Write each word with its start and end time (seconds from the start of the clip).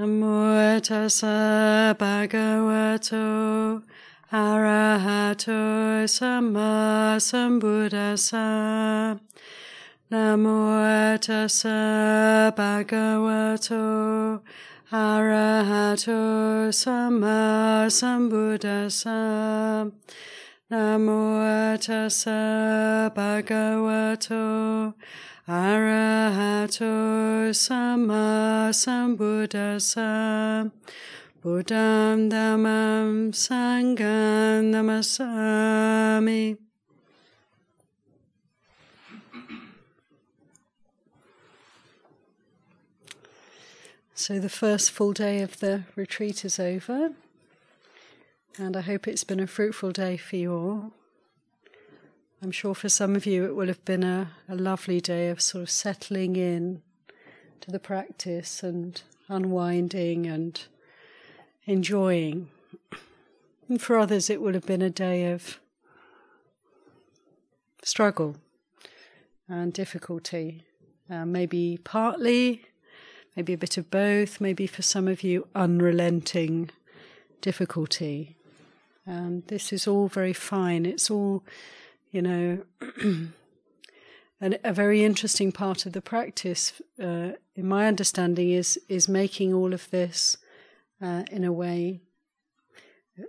Namo 0.00 0.80
tassa 0.80 1.94
bhagavato 1.98 3.82
arahato 4.32 6.08
samma 6.08 7.18
sambuddhassa. 7.20 9.20
Namo 10.10 11.18
tassa 11.20 12.50
bhagavato 12.56 14.40
arahato 14.90 16.72
samma 16.72 17.84
sambuddhassa. 17.90 19.92
Namo 20.70 21.76
tassa 21.76 23.12
bhagavato 23.14 24.94
samma 27.52 28.70
sambuddhassa. 28.72 30.70
Buddham 31.42 32.30
Dhammam 32.30 33.32
Sangham 33.32 34.70
Namasami. 34.70 36.58
So 44.14 44.38
the 44.38 44.48
first 44.48 44.90
full 44.90 45.12
day 45.12 45.40
of 45.40 45.60
the 45.60 45.84
retreat 45.96 46.44
is 46.44 46.60
over, 46.60 47.12
and 48.58 48.76
I 48.76 48.82
hope 48.82 49.08
it's 49.08 49.24
been 49.24 49.40
a 49.40 49.46
fruitful 49.46 49.92
day 49.92 50.18
for 50.18 50.36
you 50.36 50.52
all. 50.52 50.99
I'm 52.42 52.52
sure 52.52 52.74
for 52.74 52.88
some 52.88 53.16
of 53.16 53.26
you 53.26 53.44
it 53.44 53.54
will 53.54 53.66
have 53.66 53.84
been 53.84 54.02
a, 54.02 54.30
a 54.48 54.54
lovely 54.54 54.98
day 54.98 55.28
of 55.28 55.42
sort 55.42 55.62
of 55.62 55.68
settling 55.68 56.36
in 56.36 56.80
to 57.60 57.70
the 57.70 57.78
practice 57.78 58.62
and 58.62 59.00
unwinding 59.28 60.26
and 60.26 60.58
enjoying. 61.66 62.48
And 63.68 63.80
for 63.80 63.98
others, 63.98 64.30
it 64.30 64.40
would 64.40 64.54
have 64.54 64.64
been 64.64 64.80
a 64.80 64.88
day 64.88 65.30
of 65.30 65.60
struggle 67.82 68.36
and 69.46 69.70
difficulty, 69.74 70.64
uh, 71.10 71.26
maybe 71.26 71.78
partly, 71.84 72.64
maybe 73.36 73.52
a 73.52 73.58
bit 73.58 73.76
of 73.76 73.90
both, 73.90 74.40
maybe 74.40 74.66
for 74.66 74.80
some 74.80 75.08
of 75.08 75.22
you, 75.22 75.46
unrelenting 75.54 76.70
difficulty. 77.42 78.36
And 79.04 79.46
this 79.48 79.74
is 79.74 79.86
all 79.86 80.08
very 80.08 80.32
fine. 80.32 80.86
It's 80.86 81.10
all, 81.10 81.44
you 82.10 82.22
know, 82.22 82.62
and 84.40 84.58
a 84.64 84.72
very 84.72 85.04
interesting 85.04 85.52
part 85.52 85.86
of 85.86 85.92
the 85.92 86.02
practice, 86.02 86.80
uh, 87.02 87.32
in 87.54 87.66
my 87.66 87.86
understanding, 87.86 88.50
is 88.50 88.78
is 88.88 89.08
making 89.08 89.54
all 89.54 89.72
of 89.72 89.90
this 89.90 90.36
uh, 91.00 91.24
in 91.30 91.44
a 91.44 91.52
way 91.52 92.00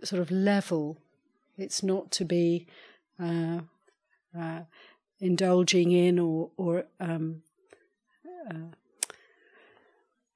sort 0.04 0.22
of 0.22 0.32
level. 0.32 0.98
It's 1.58 1.84
not 1.84 2.12
to 2.12 2.26
be 2.26 2.68
uh, 3.22 3.60
uh, 4.38 4.62
indulging 5.20 5.92
in 5.92 6.20
or, 6.20 6.50
or 6.58 6.86
um, 7.00 7.44
uh, 8.50 8.76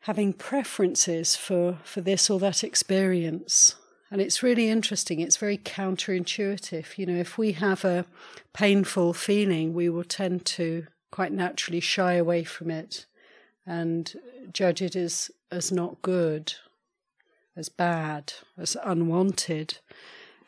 having 0.01 0.33
preferences 0.33 1.35
for, 1.35 1.79
for 1.83 2.01
this 2.01 2.29
or 2.29 2.39
that 2.39 2.63
experience. 2.63 3.75
And 4.11 4.21
it's 4.21 4.43
really 4.43 4.69
interesting. 4.69 5.19
It's 5.19 5.37
very 5.37 5.57
counterintuitive. 5.57 6.97
You 6.97 7.05
know, 7.05 7.15
if 7.15 7.37
we 7.37 7.53
have 7.53 7.83
a 7.83 8.05
painful 8.53 9.13
feeling, 9.13 9.73
we 9.73 9.89
will 9.89 10.03
tend 10.03 10.45
to 10.45 10.87
quite 11.11 11.31
naturally 11.31 11.79
shy 11.79 12.13
away 12.13 12.43
from 12.43 12.69
it 12.69 13.05
and 13.65 14.13
judge 14.53 14.81
it 14.81 14.95
as, 14.95 15.31
as 15.51 15.71
not 15.71 16.01
good 16.01 16.53
as 17.55 17.69
bad, 17.69 18.33
as 18.57 18.75
unwanted. 18.83 19.77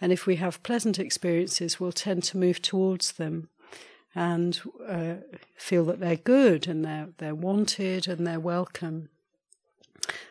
And 0.02 0.12
if 0.12 0.26
we 0.26 0.36
have 0.36 0.62
pleasant 0.64 1.00
experiences, 1.00 1.80
we'll 1.80 1.92
tend 1.92 2.24
to 2.26 2.38
move 2.38 2.62
towards 2.62 3.14
them 3.14 3.50
and 4.14 4.60
uh, 4.88 5.16
feel 5.56 5.86
that 5.86 6.00
they're 6.00 6.16
good 6.16 6.68
and 6.68 6.84
they're, 6.84 7.10
they're 7.18 7.36
wanted 7.36 8.08
and 8.08 8.26
they're 8.26 8.40
welcome. 8.40 9.10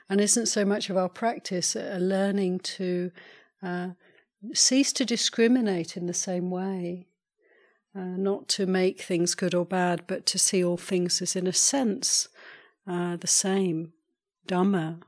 And 0.08 0.20
isn't 0.20 0.46
so 0.46 0.64
much 0.64 0.90
of 0.90 0.96
our 0.96 1.08
practice 1.08 1.76
a 1.76 1.98
learning 1.98 2.60
to 2.60 3.10
uh, 3.62 3.88
cease 4.54 4.92
to 4.94 5.04
discriminate 5.04 5.96
in 5.96 6.06
the 6.06 6.14
same 6.14 6.50
way, 6.50 7.06
uh, 7.94 8.00
not 8.00 8.48
to 8.48 8.66
make 8.66 9.00
things 9.00 9.34
good 9.34 9.54
or 9.54 9.64
bad, 9.64 10.02
but 10.06 10.26
to 10.26 10.38
see 10.38 10.62
all 10.62 10.76
things 10.76 11.20
as, 11.22 11.34
in 11.34 11.46
a 11.46 11.52
sense, 11.52 12.28
uh, 12.86 13.16
the 13.16 13.26
same 13.26 13.92
Dhamma, 14.46 15.00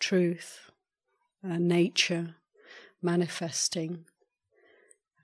truth, 0.00 0.70
uh, 1.44 1.58
nature 1.58 2.36
manifesting. 3.02 4.06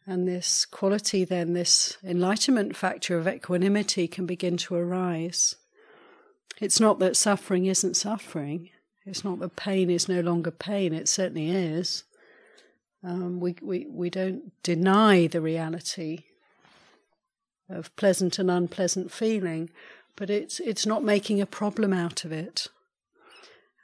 And 0.07 0.27
this 0.27 0.65
quality, 0.65 1.25
then, 1.25 1.53
this 1.53 1.97
enlightenment 2.03 2.77
factor 2.77 3.19
of 3.19 3.29
equanimity 3.29 4.09
can 4.09 4.27
begin 4.27 4.57
to 4.59 4.75
arise. 4.75 5.57
It's 6.61 6.81
not 6.81 6.99
that 6.99 7.17
suffering 7.17 7.67
isn't 7.67 7.95
suffering. 7.95 8.71
It's 9.07 9.25
not 9.25 9.39
that 9.41 9.57
pain 9.57 9.91
is 9.91 10.09
no 10.09 10.21
longer 10.21 10.51
pain. 10.51 10.93
It 10.93 11.09
certainly 11.09 11.51
is. 11.51 12.05
Um, 13.05 13.41
we, 13.41 13.57
we, 13.63 13.87
we 13.89 14.11
don't 14.11 14.53
deny 14.63 15.27
the 15.27 15.41
reality 15.41 16.25
of 17.71 17.95
pleasant 17.97 18.39
and 18.39 18.51
unpleasant 18.51 19.13
feeling, 19.13 19.71
but 20.17 20.31
it's, 20.31 20.59
it's 20.61 20.87
not 20.87 21.05
making 21.05 21.41
a 21.41 21.47
problem 21.47 21.93
out 21.93 22.25
of 22.25 22.33
it. 22.33 22.67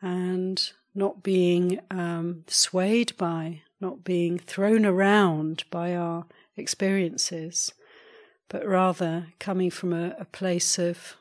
And 0.03 0.73
not 0.95 1.23
being 1.23 1.81
um, 1.91 2.45
swayed 2.47 3.17
by, 3.17 3.63
not 3.81 4.05
being 4.05 4.39
thrown 4.39 4.87
around 4.87 5.65
by 5.71 5.95
our 5.95 6.27
experiences, 6.57 7.73
but 8.49 8.67
rather 8.67 9.29
coming 9.41 9.71
from 9.71 9.93
a, 9.93 10.15
a 10.19 10.25
place 10.25 10.79
of 10.79 11.17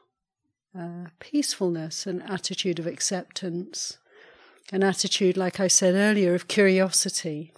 uh, 0.77 1.05
peacefulness, 1.19 2.07
an 2.07 2.21
attitude 2.23 2.79
of 2.79 2.87
acceptance, 2.87 3.97
an 4.71 4.83
attitude, 4.83 5.37
like 5.37 5.59
I 5.59 5.67
said 5.67 5.95
earlier, 5.95 6.33
of 6.33 6.47
curiosity, 6.47 7.53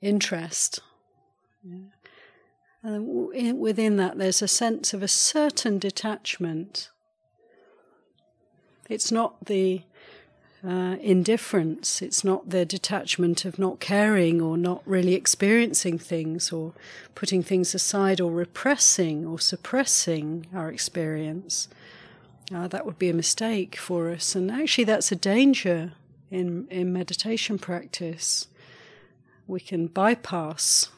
interest. 0.00 0.80
Yeah. 1.62 1.78
And 2.82 3.58
within 3.58 3.96
that, 3.96 4.18
there's 4.18 4.42
a 4.42 4.48
sense 4.48 4.94
of 4.94 5.02
a 5.02 5.08
certain 5.08 5.78
detachment. 5.78 6.90
It's 8.88 9.10
not 9.10 9.46
the 9.46 9.82
uh, 10.66 10.96
indifference. 11.00 12.02
It's 12.02 12.24
not 12.24 12.50
the 12.50 12.64
detachment 12.64 13.44
of 13.44 13.58
not 13.58 13.78
caring 13.78 14.40
or 14.40 14.56
not 14.56 14.82
really 14.84 15.14
experiencing 15.14 15.98
things 15.98 16.50
or 16.50 16.72
putting 17.14 17.42
things 17.42 17.74
aside 17.74 18.20
or 18.20 18.32
repressing 18.32 19.24
or 19.24 19.38
suppressing 19.38 20.46
our 20.54 20.70
experience. 20.70 21.68
Uh, 22.52 22.66
that 22.68 22.84
would 22.84 22.98
be 22.98 23.08
a 23.08 23.14
mistake 23.14 23.76
for 23.76 24.10
us. 24.10 24.34
And 24.34 24.50
actually, 24.50 24.84
that's 24.84 25.12
a 25.12 25.16
danger 25.16 25.92
in, 26.30 26.66
in 26.70 26.92
meditation 26.92 27.58
practice. 27.58 28.48
We 29.46 29.60
can 29.60 29.86
bypass 29.86 30.88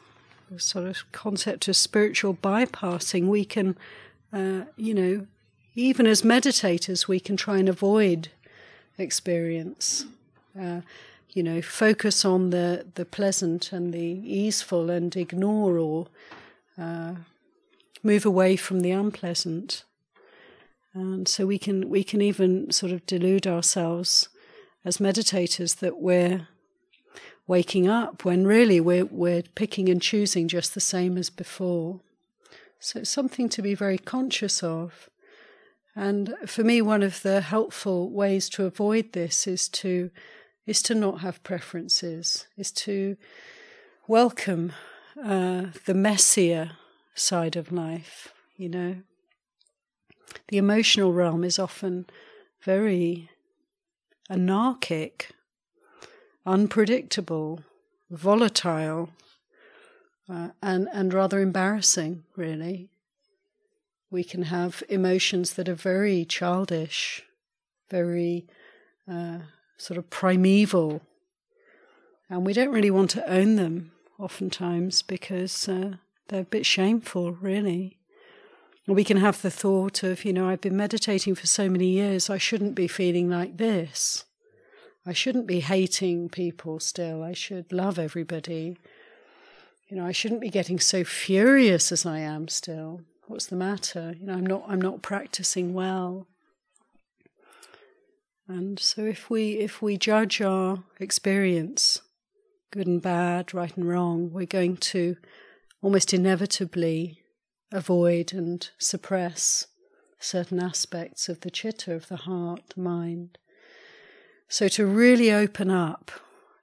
the 0.49 0.59
sort 0.59 0.87
of 0.87 1.11
concept 1.11 1.67
of 1.67 1.75
spiritual 1.75 2.33
bypassing. 2.33 3.27
We 3.27 3.45
can, 3.45 3.77
uh, 4.33 4.61
you 4.77 4.93
know, 4.95 5.27
even 5.75 6.07
as 6.07 6.23
meditators, 6.23 7.07
we 7.07 7.19
can 7.19 7.37
try 7.37 7.57
and 7.57 7.69
avoid 7.69 8.29
experience. 8.99 10.05
Uh, 10.59 10.81
you 11.31 11.43
know, 11.43 11.61
focus 11.61 12.25
on 12.25 12.49
the, 12.49 12.85
the 12.95 13.05
pleasant 13.05 13.71
and 13.71 13.93
the 13.93 13.99
easeful 13.99 14.89
and 14.89 15.15
ignore 15.15 15.77
or 15.77 16.07
uh, 16.77 17.13
move 18.03 18.25
away 18.25 18.55
from 18.55 18.81
the 18.81 18.91
unpleasant. 18.91 19.83
And 20.93 21.27
so 21.27 21.45
we 21.45 21.59
can 21.59 21.89
we 21.89 22.03
can 22.03 22.21
even 22.21 22.71
sort 22.71 22.91
of 22.91 23.05
delude 23.05 23.45
ourselves 23.45 24.27
as 24.83 24.97
meditators 24.97 25.77
that 25.77 25.97
we're 25.97 26.47
waking 27.45 27.87
up 27.87 28.25
when 28.25 28.47
really 28.47 28.79
we're 28.79 29.05
we're 29.05 29.43
picking 29.53 29.87
and 29.87 30.01
choosing 30.01 30.47
just 30.47 30.73
the 30.73 30.81
same 30.81 31.17
as 31.17 31.29
before. 31.29 31.99
So 32.79 32.99
it's 32.99 33.09
something 33.09 33.49
to 33.49 33.61
be 33.61 33.75
very 33.75 33.97
conscious 33.97 34.63
of. 34.63 35.09
And 35.99 36.33
for 36.45 36.63
me, 36.63 36.81
one 36.81 37.03
of 37.03 37.23
the 37.23 37.41
helpful 37.41 38.09
ways 38.09 38.47
to 38.51 38.63
avoid 38.63 39.11
this 39.11 39.45
is 39.45 39.67
to 39.69 40.11
is 40.65 40.81
to 40.83 40.95
not 40.95 41.19
have 41.19 41.43
preferences, 41.43 42.47
is 42.55 42.71
to 42.71 43.17
welcome 44.07 44.71
uh, 45.21 45.65
the 45.85 45.93
messier 45.93 46.71
side 47.15 47.57
of 47.57 47.73
life. 47.73 48.31
You 48.55 48.69
know, 48.69 48.95
the 50.47 50.57
emotional 50.57 51.11
realm 51.11 51.43
is 51.43 51.59
often 51.59 52.05
very 52.61 53.29
anarchic, 54.29 55.31
unpredictable, 56.45 57.59
volatile, 58.09 59.09
uh, 60.29 60.51
and 60.61 60.87
and 60.93 61.13
rather 61.13 61.41
embarrassing, 61.41 62.23
really. 62.37 62.87
We 64.11 64.23
can 64.23 64.43
have 64.43 64.83
emotions 64.89 65.53
that 65.53 65.69
are 65.69 65.75
very 65.75 66.25
childish, 66.25 67.23
very 67.89 68.47
uh, 69.07 69.39
sort 69.77 69.97
of 69.97 70.09
primeval. 70.09 71.01
And 72.29 72.45
we 72.45 72.53
don't 72.53 72.71
really 72.71 72.91
want 72.91 73.11
to 73.11 73.31
own 73.31 73.55
them 73.55 73.91
oftentimes 74.17 75.01
because 75.01 75.69
uh, 75.69 75.93
they're 76.27 76.41
a 76.41 76.45
bit 76.45 76.65
shameful, 76.65 77.33
really. 77.33 77.97
We 78.87 79.03
can 79.03 79.17
have 79.17 79.41
the 79.41 79.51
thought 79.51 80.01
of, 80.01 80.25
you 80.25 80.33
know, 80.33 80.49
I've 80.49 80.61
been 80.61 80.77
meditating 80.77 81.35
for 81.35 81.45
so 81.45 81.69
many 81.69 81.87
years, 81.87 82.29
I 82.29 82.39
shouldn't 82.39 82.73
be 82.73 82.87
feeling 82.87 83.29
like 83.29 83.57
this. 83.57 84.25
I 85.05 85.13
shouldn't 85.13 85.47
be 85.47 85.59
hating 85.59 86.29
people 86.29 86.79
still. 86.79 87.23
I 87.23 87.33
should 87.33 87.71
love 87.71 87.97
everybody. 87.97 88.77
You 89.87 89.97
know, 89.97 90.05
I 90.05 90.11
shouldn't 90.11 90.41
be 90.41 90.49
getting 90.49 90.79
so 90.79 91.03
furious 91.03 91.91
as 91.91 92.05
I 92.05 92.19
am 92.19 92.47
still. 92.47 93.01
What's 93.29 93.45
the 93.45 93.55
matter? 93.55 94.15
You 94.19 94.25
know, 94.25 94.33
I'm 94.33 94.45
not 94.47 94.63
I'm 94.67 94.81
not 94.81 95.03
practicing 95.03 95.75
well. 95.75 96.25
And 98.47 98.79
so 98.79 99.05
if 99.05 99.29
we 99.29 99.51
if 99.59 99.83
we 99.83 99.97
judge 99.97 100.41
our 100.41 100.83
experience, 100.99 102.01
good 102.71 102.87
and 102.87 102.99
bad, 102.99 103.53
right 103.53 103.77
and 103.77 103.87
wrong, 103.87 104.31
we're 104.33 104.47
going 104.47 104.77
to 104.77 105.15
almost 105.79 106.11
inevitably 106.11 107.19
avoid 107.71 108.33
and 108.33 108.67
suppress 108.79 109.67
certain 110.19 110.59
aspects 110.59 111.29
of 111.29 111.41
the 111.41 111.51
chitta 111.51 111.93
of 111.93 112.07
the 112.07 112.15
heart, 112.15 112.73
the 112.75 112.81
mind. 112.81 113.37
So 114.47 114.67
to 114.69 114.87
really 114.87 115.31
open 115.31 115.69
up, 115.69 116.09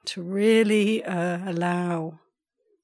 to 0.07 0.21
really 0.21 1.05
uh, 1.05 1.49
allow 1.49 2.19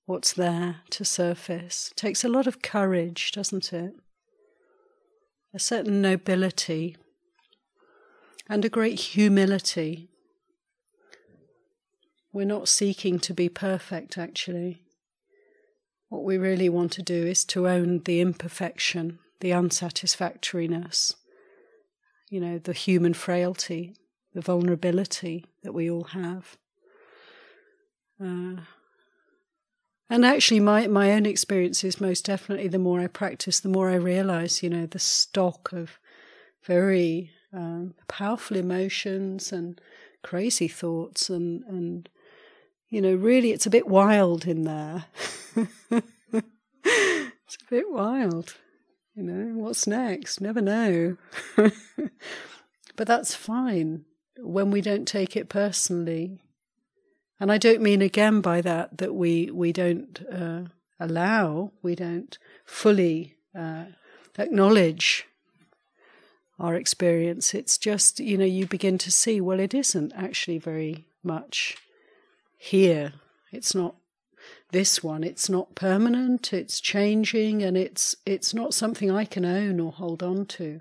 what's 0.06 0.32
there 0.32 0.76
to 0.90 1.04
surface 1.04 1.92
takes 1.96 2.24
a 2.24 2.28
lot 2.28 2.46
of 2.46 2.62
courage, 2.62 3.32
doesn't 3.32 3.72
it? 3.72 3.94
A 5.54 5.58
certain 5.58 6.00
nobility 6.00 6.96
and 8.48 8.64
a 8.64 8.68
great 8.68 8.98
humility. 8.98 10.08
We're 12.32 12.46
not 12.46 12.68
seeking 12.68 13.18
to 13.20 13.34
be 13.34 13.48
perfect, 13.48 14.16
actually. 14.16 14.82
What 16.08 16.24
we 16.24 16.36
really 16.38 16.68
want 16.68 16.92
to 16.92 17.02
do 17.02 17.26
is 17.26 17.44
to 17.46 17.68
own 17.68 18.00
the 18.00 18.20
imperfection, 18.20 19.18
the 19.40 19.52
unsatisfactoriness, 19.52 21.14
you 22.30 22.40
know, 22.40 22.58
the 22.58 22.72
human 22.72 23.14
frailty, 23.14 23.94
the 24.34 24.40
vulnerability 24.40 25.44
that 25.62 25.72
we 25.72 25.90
all 25.90 26.04
have. 26.04 26.56
Uh, 28.22 28.62
and 30.12 30.24
actually, 30.24 30.60
my, 30.60 30.86
my 30.86 31.12
own 31.12 31.26
experience 31.26 31.82
is 31.84 32.00
most 32.00 32.24
definitely 32.26 32.68
the 32.68 32.78
more 32.78 33.00
I 33.00 33.06
practice, 33.06 33.60
the 33.60 33.68
more 33.68 33.90
I 33.90 33.94
realize, 33.94 34.62
you 34.62 34.70
know, 34.70 34.86
the 34.86 34.98
stock 34.98 35.72
of 35.72 35.98
very 36.64 37.30
um, 37.52 37.94
powerful 38.08 38.56
emotions 38.56 39.52
and 39.52 39.80
crazy 40.22 40.68
thoughts 40.68 41.28
and 41.28 41.64
and 41.64 42.08
you 42.88 43.00
know 43.00 43.12
really 43.12 43.50
it's 43.50 43.66
a 43.66 43.70
bit 43.70 43.88
wild 43.88 44.46
in 44.46 44.62
there. 44.62 45.06
It's 47.54 47.60
a 47.66 47.70
bit 47.70 47.90
wild 47.90 48.54
you 49.14 49.22
know 49.22 49.58
what's 49.62 49.86
next? 49.86 50.40
Never 50.40 50.62
know. 50.62 51.16
But 52.96 53.06
that's 53.06 53.34
fine. 53.34 54.04
When 54.38 54.70
we 54.70 54.80
don't 54.80 55.08
take 55.08 55.36
it 55.36 55.48
personally 55.48 56.40
and 57.42 57.52
i 57.52 57.58
don't 57.58 57.82
mean 57.82 58.00
again 58.00 58.40
by 58.40 58.60
that 58.60 58.96
that 58.98 59.14
we 59.14 59.50
we 59.50 59.72
don't 59.72 60.24
uh, 60.32 60.62
allow 60.98 61.72
we 61.82 61.94
don't 61.94 62.38
fully 62.64 63.36
uh, 63.54 63.84
acknowledge 64.38 65.26
our 66.62 66.76
experience. 66.76 67.54
It's 67.54 67.76
just, 67.76 68.20
you 68.20 68.38
know, 68.38 68.44
you 68.44 68.66
begin 68.66 68.96
to 68.98 69.10
see, 69.10 69.40
well, 69.40 69.60
it 69.60 69.74
isn't 69.74 70.12
actually 70.16 70.58
very 70.58 71.04
much 71.22 71.76
here. 72.56 73.14
It's 73.50 73.74
not 73.74 73.96
this 74.70 75.02
one. 75.02 75.24
It's 75.24 75.50
not 75.50 75.74
permanent. 75.74 76.52
It's 76.52 76.80
changing, 76.80 77.62
and 77.62 77.76
it's 77.76 78.16
it's 78.24 78.54
not 78.54 78.72
something 78.72 79.10
I 79.10 79.24
can 79.24 79.44
own 79.44 79.80
or 79.80 79.92
hold 79.92 80.22
on 80.22 80.46
to. 80.46 80.80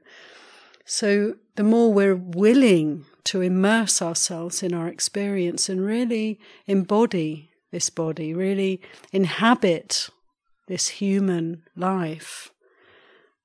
So 0.85 1.35
the 1.55 1.63
more 1.63 1.91
we're 1.91 2.15
willing 2.15 3.05
to 3.25 3.41
immerse 3.41 4.01
ourselves 4.01 4.63
in 4.63 4.73
our 4.73 4.87
experience 4.87 5.69
and 5.69 5.85
really 5.85 6.39
embody 6.67 7.51
this 7.71 7.89
body, 7.89 8.33
really 8.33 8.81
inhabit 9.11 10.09
this 10.67 10.87
human 10.87 11.63
life, 11.75 12.51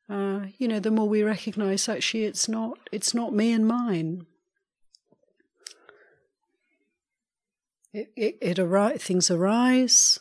uh, 0.09 0.47
you 0.59 0.69
know, 0.69 0.79
the 0.79 0.91
more 0.91 1.09
we 1.09 1.23
recognize 1.23 1.89
actually 1.89 2.25
it's 2.25 2.49
not 2.49 2.79
it's 2.93 3.13
not 3.13 3.35
me 3.35 3.53
and 3.53 3.67
mine. 3.67 4.27
It 7.93 8.13
it, 8.17 8.39
it 8.41 9.01
things 9.01 9.31
arise, 9.31 10.21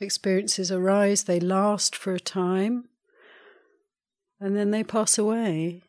experiences 0.00 0.72
arise, 0.72 1.24
they 1.24 1.40
last 1.40 1.94
for 1.94 2.14
a 2.14 2.20
time, 2.20 2.88
and 4.40 4.56
then 4.56 4.70
they 4.70 4.82
pass 4.82 5.18
away. 5.18 5.82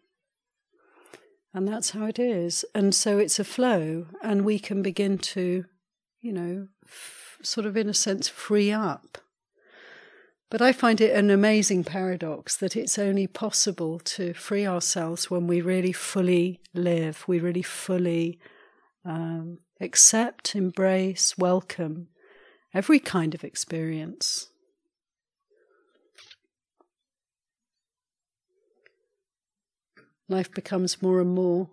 And 1.54 1.68
that's 1.68 1.92
how 1.92 2.06
it 2.06 2.20
is. 2.20 2.64
And 2.76 2.94
so 2.94 3.18
it's 3.18 3.40
a 3.40 3.44
flow, 3.44 4.06
and 4.22 4.46
we 4.46 4.60
can 4.60 4.82
begin 4.82 5.18
to, 5.18 5.66
you 6.22 6.32
know, 6.32 6.68
f- 6.86 7.38
sort 7.42 7.66
of 7.66 7.76
in 7.76 7.90
a 7.90 7.94
sense 7.94 8.28
free 8.28 8.72
up 8.72 9.18
but 10.50 10.62
I 10.64 10.72
find 10.72 11.00
it 11.00 11.16
an 11.16 11.30
amazing 11.30 11.84
paradox 11.84 12.58
that 12.58 12.76
it's 12.76 12.98
only 12.98 13.28
possible 13.28 14.00
to 14.00 14.34
free 14.34 14.66
ourselves 14.66 15.30
when 15.30 15.46
we 15.46 15.62
really 15.62 15.92
fully 15.92 16.60
live, 16.74 17.24
we 17.28 17.40
really 17.40 17.62
fully 17.62 18.40
um, 19.06 19.60
accept, 19.80 20.56
embrace, 20.56 21.38
welcome 21.38 22.08
every 22.74 23.00
kind 23.00 23.36
of 23.36 23.44
experience. 23.44 24.50
Life 30.30 30.54
becomes 30.54 31.02
more 31.02 31.20
and 31.20 31.32
more, 31.32 31.70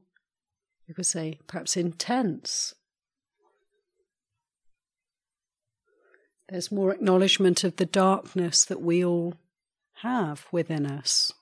you 0.89 0.95
could 0.95 1.07
say, 1.07 1.39
perhaps 1.47 1.77
intense 1.77 2.75
There's 6.49 6.71
more 6.71 6.93
acknowledgement 6.93 7.65
of 7.65 7.77
the 7.77 7.87
darkness 7.87 8.65
that 8.65 8.81
we 8.81 9.05
all 9.05 9.35
have 10.03 10.47
within 10.53 10.87
us. 10.87 11.33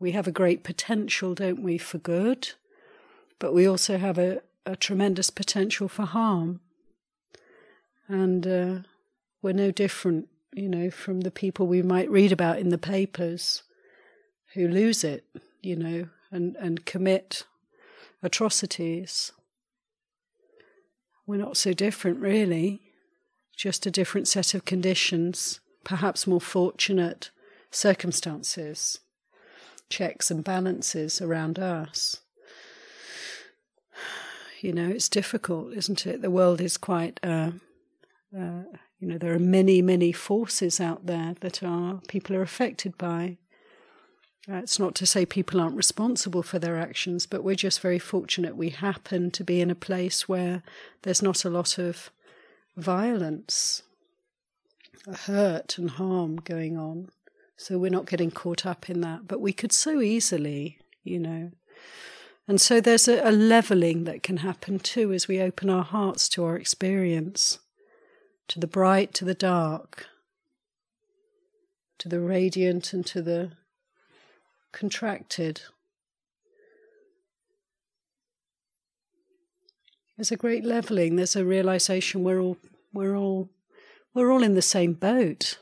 We 0.00 0.12
have 0.12 0.26
a 0.26 0.32
great 0.32 0.64
potential, 0.64 1.34
don't 1.34 1.62
we, 1.62 1.76
for 1.76 1.98
good, 1.98 2.52
but 3.38 3.52
we 3.52 3.66
also 3.66 3.98
have 3.98 4.18
a, 4.18 4.40
a 4.64 4.74
tremendous 4.74 5.28
potential 5.28 5.88
for 5.88 6.04
harm. 6.04 6.60
And 8.08 8.46
uh, 8.46 8.78
we're 9.42 9.52
no 9.52 9.70
different, 9.70 10.28
you 10.52 10.68
know, 10.68 10.90
from 10.90 11.20
the 11.20 11.30
people 11.30 11.66
we 11.66 11.82
might 11.82 12.10
read 12.10 12.32
about 12.32 12.58
in 12.58 12.70
the 12.70 12.78
papers 12.78 13.64
who 14.54 14.66
lose 14.66 15.04
it, 15.04 15.24
you 15.64 15.76
know, 15.76 16.08
and, 16.30 16.56
and 16.56 16.84
commit 16.84 17.44
atrocities. 18.22 19.32
We're 21.26 21.36
not 21.36 21.56
so 21.56 21.72
different, 21.72 22.20
really 22.20 22.84
just 23.56 23.86
a 23.86 23.90
different 23.90 24.28
set 24.28 24.54
of 24.54 24.64
conditions, 24.64 25.60
perhaps 25.84 26.26
more 26.26 26.40
fortunate 26.40 27.30
circumstances, 27.70 29.00
checks 29.88 30.30
and 30.30 30.42
balances 30.42 31.20
around 31.20 31.58
us. 31.58 32.20
You 34.60 34.72
know, 34.72 34.88
it's 34.88 35.08
difficult, 35.08 35.74
isn't 35.74 36.06
it? 36.06 36.22
The 36.22 36.30
world 36.30 36.60
is 36.60 36.76
quite, 36.76 37.20
uh, 37.22 37.52
uh, 38.36 38.62
you 38.98 39.08
know, 39.08 39.18
there 39.18 39.34
are 39.34 39.38
many, 39.38 39.82
many 39.82 40.10
forces 40.10 40.80
out 40.80 41.06
there 41.06 41.34
that 41.40 41.62
are 41.62 42.00
people 42.08 42.34
are 42.34 42.42
affected 42.42 42.96
by. 42.96 43.36
It's 44.46 44.78
not 44.78 44.94
to 44.96 45.06
say 45.06 45.24
people 45.24 45.60
aren't 45.60 45.76
responsible 45.76 46.42
for 46.42 46.58
their 46.58 46.78
actions, 46.78 47.26
but 47.26 47.42
we're 47.42 47.54
just 47.54 47.80
very 47.80 47.98
fortunate 47.98 48.56
we 48.56 48.70
happen 48.70 49.30
to 49.30 49.44
be 49.44 49.60
in 49.60 49.70
a 49.70 49.74
place 49.74 50.28
where 50.28 50.62
there's 51.02 51.22
not 51.22 51.44
a 51.44 51.50
lot 51.50 51.78
of 51.78 52.10
violence, 52.76 53.82
hurt, 55.26 55.78
and 55.78 55.90
harm 55.90 56.36
going 56.36 56.76
on. 56.76 57.08
So 57.56 57.78
we're 57.78 57.90
not 57.90 58.06
getting 58.06 58.30
caught 58.30 58.66
up 58.66 58.90
in 58.90 59.00
that. 59.00 59.26
But 59.26 59.40
we 59.40 59.52
could 59.52 59.72
so 59.72 60.00
easily, 60.00 60.78
you 61.02 61.18
know. 61.18 61.52
And 62.46 62.60
so 62.60 62.80
there's 62.80 63.08
a, 63.08 63.26
a 63.26 63.32
leveling 63.32 64.04
that 64.04 64.22
can 64.22 64.38
happen 64.38 64.78
too 64.78 65.12
as 65.12 65.26
we 65.26 65.40
open 65.40 65.70
our 65.70 65.84
hearts 65.84 66.28
to 66.30 66.44
our 66.44 66.56
experience, 66.56 67.60
to 68.48 68.60
the 68.60 68.66
bright, 68.66 69.14
to 69.14 69.24
the 69.24 69.34
dark, 69.34 70.06
to 71.98 72.08
the 72.10 72.20
radiant, 72.20 72.92
and 72.92 73.06
to 73.06 73.22
the 73.22 73.52
contracted. 74.74 75.62
There's 80.16 80.32
a 80.32 80.36
great 80.36 80.64
leveling. 80.64 81.16
There's 81.16 81.36
a 81.36 81.44
realization 81.44 82.22
we're 82.22 82.40
all 82.40 82.58
we're 82.92 83.16
all 83.16 83.48
we're 84.12 84.30
all 84.30 84.42
in 84.42 84.54
the 84.54 84.62
same 84.62 84.92
boat. 84.92 85.58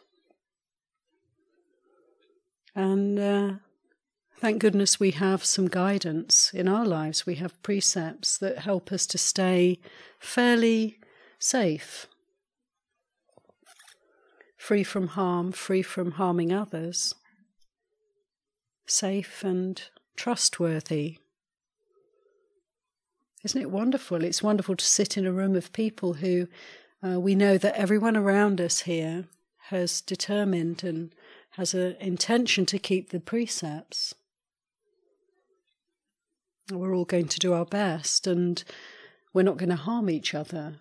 And 2.74 3.18
uh, 3.18 3.52
thank 4.38 4.60
goodness 4.60 4.98
we 4.98 5.10
have 5.12 5.44
some 5.44 5.68
guidance 5.68 6.52
in 6.54 6.68
our 6.68 6.86
lives. 6.86 7.26
We 7.26 7.36
have 7.36 7.62
precepts 7.62 8.38
that 8.38 8.58
help 8.58 8.92
us 8.92 9.06
to 9.08 9.18
stay 9.18 9.78
fairly 10.18 10.98
safe, 11.38 12.06
free 14.56 14.84
from 14.84 15.08
harm, 15.08 15.52
free 15.52 15.82
from 15.82 16.12
harming 16.12 16.52
others, 16.52 17.14
safe 18.92 19.42
and 19.42 19.82
trustworthy. 20.16 21.18
Isn't 23.42 23.60
it 23.60 23.70
wonderful? 23.70 24.22
It's 24.22 24.42
wonderful 24.42 24.76
to 24.76 24.84
sit 24.84 25.16
in 25.16 25.26
a 25.26 25.32
room 25.32 25.56
of 25.56 25.72
people 25.72 26.14
who 26.14 26.46
uh, 27.04 27.18
we 27.18 27.34
know 27.34 27.58
that 27.58 27.74
everyone 27.74 28.16
around 28.16 28.60
us 28.60 28.82
here 28.82 29.24
has 29.68 30.00
determined 30.00 30.84
and 30.84 31.12
has 31.52 31.74
an 31.74 31.96
intention 31.98 32.64
to 32.66 32.78
keep 32.78 33.10
the 33.10 33.20
precepts. 33.20 34.14
We're 36.70 36.94
all 36.94 37.04
going 37.04 37.28
to 37.28 37.38
do 37.38 37.52
our 37.52 37.64
best, 37.66 38.26
and 38.26 38.62
we're 39.34 39.42
not 39.42 39.56
going 39.56 39.68
to 39.70 39.76
harm 39.76 40.08
each 40.08 40.34
other 40.34 40.76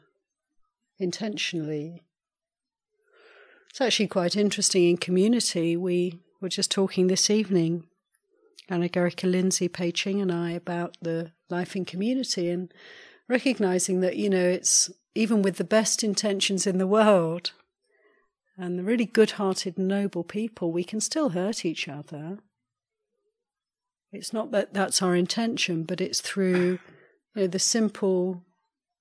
intentionally. 0.99 2.03
It's 3.69 3.81
actually 3.81 4.07
quite 4.07 4.35
interesting 4.35 4.89
in 4.89 4.97
community. 4.97 5.75
We 5.75 6.19
were 6.39 6.49
just 6.49 6.69
talking 6.69 7.07
this 7.07 7.29
evening, 7.29 7.87
Anagarika 8.69 9.29
Lindsay, 9.29 9.67
Pei 9.67 9.91
Ching, 9.91 10.21
and 10.21 10.31
I, 10.31 10.51
about 10.51 10.97
the 11.01 11.31
life 11.49 11.75
in 11.75 11.85
community 11.85 12.49
and 12.49 12.73
recognizing 13.27 14.01
that, 14.01 14.17
you 14.17 14.29
know, 14.29 14.47
it's 14.47 14.89
even 15.15 15.41
with 15.41 15.57
the 15.57 15.63
best 15.63 16.03
intentions 16.03 16.65
in 16.65 16.77
the 16.77 16.87
world 16.87 17.51
and 18.57 18.77
the 18.77 18.83
really 18.83 19.05
good 19.05 19.31
hearted, 19.31 19.77
noble 19.77 20.23
people, 20.23 20.71
we 20.71 20.83
can 20.83 21.01
still 21.01 21.29
hurt 21.29 21.65
each 21.65 21.87
other. 21.87 22.37
It's 24.11 24.33
not 24.33 24.51
that 24.51 24.73
that's 24.73 25.01
our 25.01 25.15
intention, 25.15 25.83
but 25.83 26.01
it's 26.01 26.21
through 26.21 26.79
you 27.35 27.41
know, 27.41 27.47
the 27.47 27.59
simple 27.59 28.43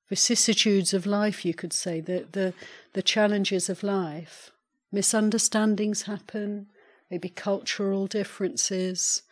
vicissitudes 0.09 0.95
of 0.95 1.07
life, 1.07 1.45
you 1.45 1.55
could 1.55 1.73
say, 1.73 2.01
the, 2.01 2.27
the, 2.33 2.55
the 2.95 3.03
challenges 3.03 3.69
of 3.69 3.83
life. 3.83 4.51
Misunderstandings 4.93 6.03
happen, 6.03 6.67
maybe 7.11 7.29
cultural 7.29 8.07
differences, 8.07 9.23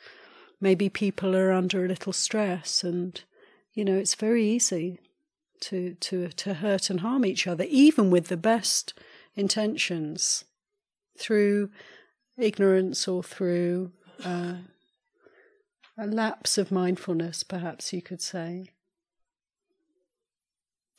maybe 0.61 0.89
people 0.89 1.37
are 1.37 1.53
under 1.53 1.85
a 1.85 1.89
little 1.89 2.13
stress, 2.13 2.83
and 2.85 3.21
you 3.75 3.85
know, 3.85 3.97
it's 3.97 4.15
very 4.15 4.45
easy 4.45 4.99
to, 5.61 5.95
to, 6.01 6.29
to 6.29 6.55
hurt 6.55 6.91
and 6.91 7.01
harm 7.01 7.25
each 7.25 7.47
other, 7.47 7.65
even 7.69 8.11
with 8.11 8.29
the 8.29 8.37
best 8.37 8.95
intentions, 9.37 10.45
through 11.17 11.71
ignorance 12.37 13.07
or 13.09 13.23
through 13.23 13.93
uh, 14.25 14.55
a 15.99 16.07
lapse 16.07 16.59
of 16.59 16.71
mindfulness, 16.71 17.43
perhaps 17.43 17.93
you 17.93 18.01
could 18.01 18.23
say. 18.23 18.71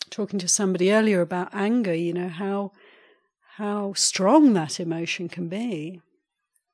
Talking 0.10 0.40
to 0.40 0.48
somebody 0.48 0.92
earlier 0.92 1.22
about 1.22 1.54
anger, 1.54 1.94
you 1.94 2.14
know, 2.14 2.30
how 2.30 2.72
how 3.58 3.92
strong 3.94 4.54
that 4.54 4.80
emotion 4.80 5.28
can 5.28 5.50
be. 5.50 6.02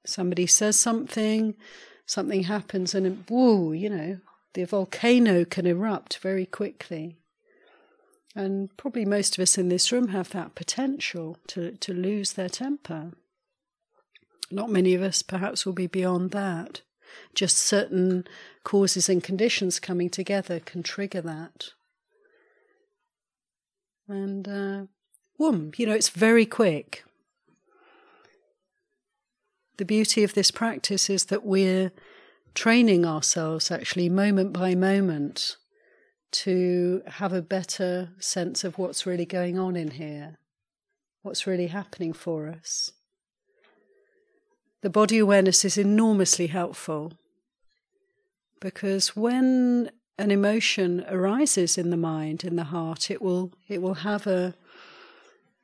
Somebody 0.05 0.45
says 0.45 0.79
something, 0.79 1.55
something 2.05 2.43
happens, 2.43 2.93
and 2.95 3.25
whoa, 3.29 3.71
you 3.71 3.89
know, 3.89 4.19
the 4.53 4.65
volcano 4.65 5.45
can 5.45 5.65
erupt 5.65 6.17
very 6.19 6.45
quickly. 6.45 7.17
And 8.35 8.75
probably 8.77 9.05
most 9.05 9.37
of 9.37 9.41
us 9.41 9.57
in 9.57 9.69
this 9.69 9.91
room 9.91 10.09
have 10.09 10.29
that 10.31 10.55
potential 10.55 11.37
to, 11.47 11.71
to 11.71 11.93
lose 11.93 12.33
their 12.33 12.49
temper. 12.49 13.11
Not 14.51 14.69
many 14.69 14.93
of 14.93 15.01
us 15.01 15.21
perhaps 15.21 15.65
will 15.65 15.73
be 15.73 15.87
beyond 15.87 16.31
that. 16.31 16.81
Just 17.33 17.57
certain 17.57 18.25
causes 18.63 19.07
and 19.07 19.23
conditions 19.23 19.79
coming 19.79 20.09
together 20.09 20.59
can 20.59 20.83
trigger 20.83 21.21
that. 21.21 21.69
And, 24.07 24.47
uh, 24.47 24.81
whoom, 25.37 25.71
you 25.77 25.87
know, 25.87 25.93
it's 25.93 26.09
very 26.09 26.45
quick. 26.45 27.05
The 29.77 29.85
beauty 29.85 30.23
of 30.23 30.33
this 30.33 30.51
practice 30.51 31.09
is 31.09 31.25
that 31.25 31.45
we're 31.45 31.91
training 32.53 33.05
ourselves 33.05 33.69
actually 33.69 34.09
moment 34.09 34.53
by 34.53 34.73
moment 34.75 35.57
to 36.31 37.01
have 37.07 37.33
a 37.33 37.41
better 37.41 38.09
sense 38.19 38.63
of 38.63 38.77
what's 38.77 39.05
really 39.05 39.25
going 39.25 39.59
on 39.59 39.75
in 39.75 39.91
here, 39.91 40.37
what's 41.21 41.45
really 41.45 41.67
happening 41.67 42.13
for 42.13 42.47
us. 42.47 42.91
The 44.81 44.89
body 44.89 45.17
awareness 45.17 45.65
is 45.65 45.77
enormously 45.77 46.47
helpful 46.47 47.13
because 48.61 49.15
when 49.15 49.91
an 50.17 50.31
emotion 50.31 51.05
arises 51.09 51.77
in 51.77 51.89
the 51.89 51.97
mind, 51.97 52.43
in 52.43 52.55
the 52.55 52.65
heart, 52.65 53.11
it 53.11 53.21
will 53.21 53.51
it 53.67 53.81
will 53.81 53.95
have 53.95 54.27
a 54.27 54.55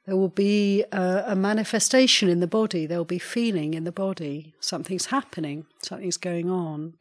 there 0.06 0.18
will 0.18 0.30
be 0.30 0.84
a, 0.92 1.24
a, 1.28 1.36
manifestation 1.36 2.28
in 2.28 2.40
the 2.40 2.48
body. 2.48 2.86
There 2.86 2.98
will 2.98 3.06
be 3.06 3.20
feeling 3.20 3.76
in 3.76 3.84
the 3.84 3.92
body. 3.92 4.54
Something's 4.60 5.08
happening. 5.08 5.68
Something's 5.84 6.18
going 6.18 6.50
on. 6.50 6.96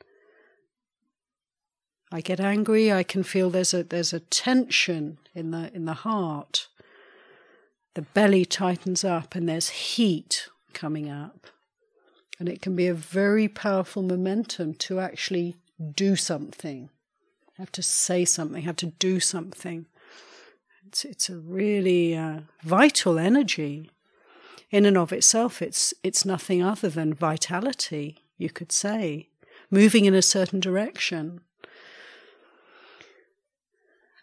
I 2.12 2.21
get 2.21 2.40
angry. 2.40 2.92
I 2.92 3.02
can 3.02 3.23
feel 3.23 3.50
there's 3.50 3.73
a 3.73 3.85
there's 3.85 4.12
a 4.12 4.21
tension 4.21 5.19
in 5.35 5.52
the 5.52 5.71
in 5.75 5.85
the 5.85 5.95
heart. 5.95 6.69
The 7.95 8.02
belly 8.02 8.45
tightens 8.45 9.04
up, 9.04 9.35
and 9.35 9.49
there's 9.49 9.69
heat 9.69 10.49
coming 10.75 11.11
up, 11.11 11.47
and 12.38 12.49
it 12.49 12.61
can 12.61 12.76
be 12.76 12.87
a 12.87 12.95
very 12.95 13.49
powerful 13.49 14.02
momentum 14.02 14.75
to 14.75 15.00
actually 15.00 15.57
do 15.95 16.16
something. 16.16 16.90
Have 17.57 17.73
to 17.73 17.83
say 17.83 18.25
something. 18.25 18.62
Have 18.62 18.76
to 18.76 18.87
do 18.87 19.21
something. 19.21 19.87
It's 20.90 21.04
it's 21.04 21.30
a 21.30 21.38
really 21.38 22.16
uh, 22.16 22.40
vital 22.64 23.16
energy. 23.16 23.92
In 24.73 24.85
and 24.85 24.99
of 24.99 25.12
itself, 25.12 25.62
it's 25.62 25.94
it's 26.02 26.25
nothing 26.25 26.64
other 26.64 26.88
than 26.88 27.14
vitality. 27.14 28.25
You 28.37 28.50
could 28.50 28.73
say 28.73 29.28
moving 29.70 30.04
in 30.04 30.14
a 30.14 30.23
certain 30.23 30.59
direction. 30.59 31.42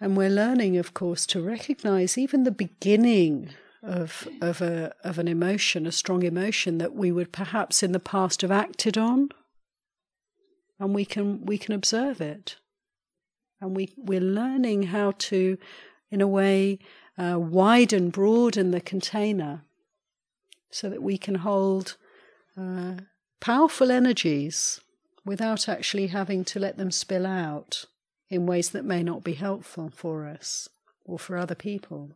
And 0.01 0.17
we're 0.17 0.29
learning, 0.29 0.75
of 0.75 0.93
course, 0.93 1.25
to 1.27 1.41
recognize 1.41 2.17
even 2.17 2.43
the 2.43 2.51
beginning 2.51 3.51
of 3.81 4.27
of 4.41 4.61
a 4.61 4.93
of 5.05 5.17
an 5.19 5.29
emotion, 5.29 5.87
a 5.87 5.91
strong 5.93 6.23
emotion 6.23 6.79
that 6.79 6.93
we 6.93 7.13
would 7.13 7.31
perhaps 7.31 7.81
in 7.81 7.93
the 7.93 8.09
past 8.11 8.41
have 8.41 8.51
acted 8.51 8.97
on, 8.97 9.29
and 10.81 10.93
we 10.93 11.05
can 11.05 11.45
we 11.45 11.57
can 11.57 11.73
observe 11.73 12.19
it, 12.19 12.57
and 13.61 13.73
we 13.73 13.93
we're 13.95 14.19
learning 14.19 14.83
how 14.83 15.13
to 15.29 15.57
in 16.09 16.21
a 16.21 16.27
way, 16.27 16.79
uh, 17.17 17.37
widen, 17.39 18.09
broaden 18.09 18.71
the 18.71 18.81
container 18.81 19.63
so 20.69 20.89
that 20.89 21.01
we 21.01 21.17
can 21.17 21.35
hold 21.35 21.97
uh, 22.59 22.95
powerful 23.39 23.91
energies 23.91 24.81
without 25.25 25.67
actually 25.67 26.07
having 26.07 26.43
to 26.45 26.59
let 26.59 26.77
them 26.77 26.91
spill 26.91 27.25
out 27.25 27.85
in 28.29 28.45
ways 28.45 28.69
that 28.69 28.85
may 28.85 29.03
not 29.03 29.23
be 29.23 29.33
helpful 29.33 29.91
for 29.93 30.25
us 30.25 30.69
or 31.05 31.17
for 31.17 31.37
other 31.37 31.55
people. 31.55 32.11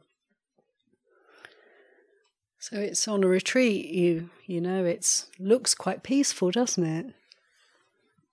So 2.60 2.78
it's 2.78 3.08
on 3.08 3.24
a 3.24 3.28
retreat, 3.28 3.88
you 3.88 4.30
you 4.46 4.62
know, 4.62 4.86
it 4.86 5.26
looks 5.40 5.74
quite 5.74 6.04
peaceful, 6.04 6.52
doesn't 6.52 6.84
it? 6.84 7.08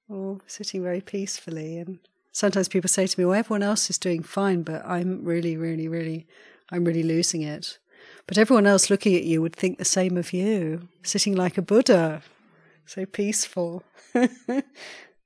Or 0.08 0.40
sitting 0.46 0.82
very 0.82 1.00
peacefully 1.00 1.78
and 1.78 1.98
sometimes 2.38 2.68
people 2.68 2.88
say 2.88 3.04
to 3.04 3.20
me, 3.20 3.24
well, 3.24 3.36
everyone 3.36 3.64
else 3.64 3.90
is 3.90 3.98
doing 3.98 4.22
fine, 4.22 4.62
but 4.62 4.86
I'm 4.86 5.24
really, 5.24 5.56
really, 5.56 5.88
really, 5.88 6.24
I'm 6.70 6.84
really 6.84 7.02
losing 7.02 7.42
it. 7.42 7.78
But 8.28 8.38
everyone 8.38 8.64
else 8.64 8.90
looking 8.90 9.16
at 9.16 9.24
you 9.24 9.42
would 9.42 9.56
think 9.56 9.76
the 9.76 9.84
same 9.84 10.16
of 10.16 10.32
you, 10.32 10.86
sitting 11.02 11.34
like 11.34 11.58
a 11.58 11.62
Buddha, 11.62 12.22
so 12.86 13.04
peaceful. 13.06 13.82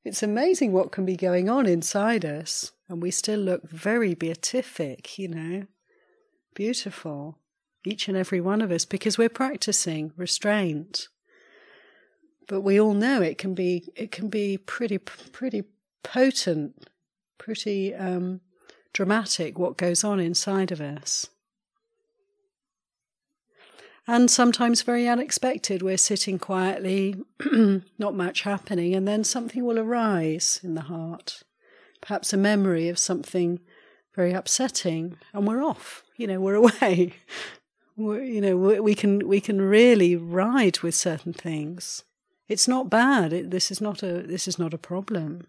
it's 0.04 0.22
amazing 0.22 0.72
what 0.72 0.90
can 0.90 1.04
be 1.04 1.16
going 1.16 1.50
on 1.50 1.66
inside 1.66 2.24
us, 2.24 2.72
and 2.88 3.02
we 3.02 3.10
still 3.10 3.40
look 3.40 3.68
very 3.68 4.14
beatific, 4.14 5.18
you 5.18 5.28
know, 5.28 5.66
beautiful, 6.54 7.36
each 7.84 8.08
and 8.08 8.16
every 8.16 8.40
one 8.40 8.62
of 8.62 8.70
us, 8.70 8.86
because 8.86 9.18
we're 9.18 9.28
practicing 9.28 10.12
restraint. 10.16 11.08
But 12.48 12.62
we 12.62 12.80
all 12.80 12.94
know 12.94 13.20
it 13.20 13.36
can 13.36 13.54
be 13.54 13.92
it 13.94 14.10
can 14.10 14.28
be 14.30 14.56
pretty 14.56 14.96
pretty 14.96 15.64
potent 16.02 16.88
pretty 17.42 17.92
um, 17.94 18.40
dramatic 18.92 19.58
what 19.58 19.76
goes 19.76 20.04
on 20.04 20.20
inside 20.20 20.70
of 20.70 20.80
us. 20.80 21.28
And 24.06 24.30
sometimes 24.30 24.82
very 24.82 25.08
unexpected. 25.08 25.82
We're 25.82 25.96
sitting 25.96 26.38
quietly, 26.38 27.16
not 27.98 28.14
much 28.14 28.42
happening, 28.42 28.94
and 28.94 29.06
then 29.06 29.24
something 29.24 29.64
will 29.64 29.78
arise 29.78 30.60
in 30.62 30.74
the 30.74 30.82
heart. 30.82 31.42
Perhaps 32.00 32.32
a 32.32 32.36
memory 32.36 32.88
of 32.88 32.98
something 32.98 33.60
very 34.14 34.32
upsetting, 34.32 35.18
and 35.32 35.46
we're 35.46 35.62
off. 35.62 36.02
You 36.16 36.26
know, 36.28 36.40
we're 36.40 36.54
away. 36.64 37.14
we're, 37.96 38.22
you 38.22 38.40
know, 38.40 38.56
we 38.56 38.94
can 38.94 39.26
we 39.26 39.40
can 39.40 39.60
really 39.60 40.14
ride 40.16 40.80
with 40.80 40.94
certain 40.94 41.32
things 41.32 42.04
It's 42.48 42.68
not 42.68 42.90
bad. 42.90 43.32
It, 43.32 43.50
this 43.50 43.70
is 43.70 43.80
not 43.80 44.02
a 44.02 44.22
this 44.22 44.46
is 44.46 44.58
not 44.58 44.74
a 44.74 44.78
problem. 44.78 45.46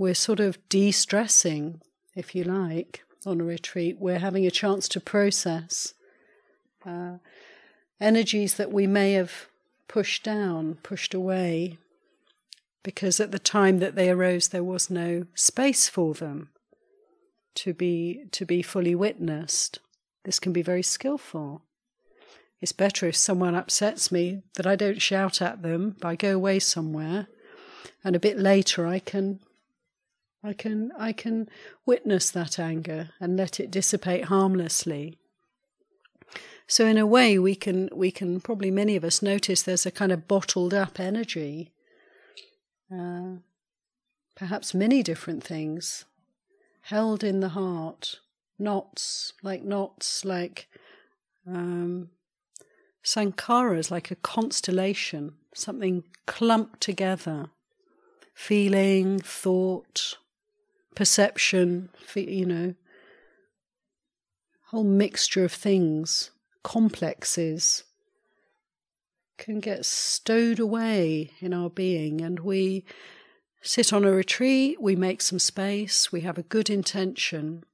We're 0.00 0.14
sort 0.14 0.40
of 0.40 0.66
de-stressing, 0.70 1.82
if 2.16 2.34
you 2.34 2.42
like, 2.42 3.02
on 3.26 3.38
a 3.38 3.44
retreat. 3.44 3.98
We're 4.00 4.18
having 4.18 4.46
a 4.46 4.50
chance 4.50 4.88
to 4.88 4.98
process 4.98 5.92
uh, 6.86 7.18
energies 8.00 8.54
that 8.54 8.72
we 8.72 8.86
may 8.86 9.12
have 9.12 9.48
pushed 9.88 10.24
down, 10.24 10.78
pushed 10.82 11.12
away, 11.12 11.76
because 12.82 13.20
at 13.20 13.30
the 13.30 13.38
time 13.38 13.80
that 13.80 13.94
they 13.94 14.08
arose, 14.08 14.48
there 14.48 14.64
was 14.64 14.88
no 14.88 15.26
space 15.34 15.86
for 15.86 16.14
them 16.14 16.48
to 17.56 17.74
be 17.74 18.24
to 18.30 18.46
be 18.46 18.62
fully 18.62 18.94
witnessed. 18.94 19.80
This 20.24 20.40
can 20.40 20.54
be 20.54 20.62
very 20.62 20.82
skillful. 20.82 21.60
It's 22.62 22.72
better 22.72 23.06
if 23.06 23.16
someone 23.16 23.54
upsets 23.54 24.10
me 24.10 24.44
that 24.54 24.66
I 24.66 24.76
don't 24.76 25.02
shout 25.02 25.42
at 25.42 25.60
them, 25.60 25.96
but 26.00 26.08
I 26.08 26.16
go 26.16 26.34
away 26.36 26.58
somewhere, 26.58 27.26
and 28.02 28.16
a 28.16 28.26
bit 28.28 28.38
later 28.38 28.86
I 28.86 28.98
can 28.98 29.40
I 30.42 30.52
can 30.54 30.90
I 30.98 31.12
can 31.12 31.48
witness 31.84 32.30
that 32.30 32.58
anger 32.58 33.10
and 33.20 33.36
let 33.36 33.60
it 33.60 33.70
dissipate 33.70 34.24
harmlessly. 34.24 35.18
So 36.66 36.86
in 36.86 36.96
a 36.96 37.06
way 37.06 37.38
we 37.38 37.54
can 37.54 37.90
we 37.92 38.10
can 38.10 38.40
probably 38.40 38.70
many 38.70 38.96
of 38.96 39.04
us 39.04 39.22
notice 39.22 39.62
there's 39.62 39.86
a 39.86 39.90
kind 39.90 40.12
of 40.12 40.26
bottled 40.28 40.72
up 40.72 40.98
energy. 40.98 41.72
Uh, 42.92 43.36
perhaps 44.34 44.72
many 44.72 45.02
different 45.02 45.44
things 45.44 46.04
held 46.82 47.22
in 47.22 47.40
the 47.40 47.50
heart, 47.50 48.20
knots 48.58 49.34
like 49.42 49.62
knots 49.62 50.24
like 50.24 50.68
um, 51.46 52.10
Sankhara 53.04 53.90
like 53.90 54.10
a 54.10 54.16
constellation, 54.16 55.34
something 55.54 56.04
clumped 56.26 56.80
together. 56.80 57.50
Feeling, 58.34 59.18
thought, 59.18 60.16
perception, 60.94 61.90
you 62.14 62.46
know, 62.46 62.74
whole 64.68 64.84
mixture 64.84 65.44
of 65.44 65.52
things, 65.52 66.30
complexes, 66.62 67.84
can 69.38 69.58
get 69.58 69.84
stowed 69.84 70.60
away 70.60 71.32
in 71.40 71.52
our 71.52 71.70
being, 71.70 72.20
and 72.20 72.40
we 72.40 72.84
sit 73.62 73.92
on 73.92 74.04
a 74.04 74.12
retreat, 74.12 74.80
we 74.80 74.94
make 74.94 75.22
some 75.22 75.38
space, 75.38 76.12
we 76.12 76.20
have 76.20 76.38
a 76.38 76.42
good 76.42 76.70
intention 76.70 77.64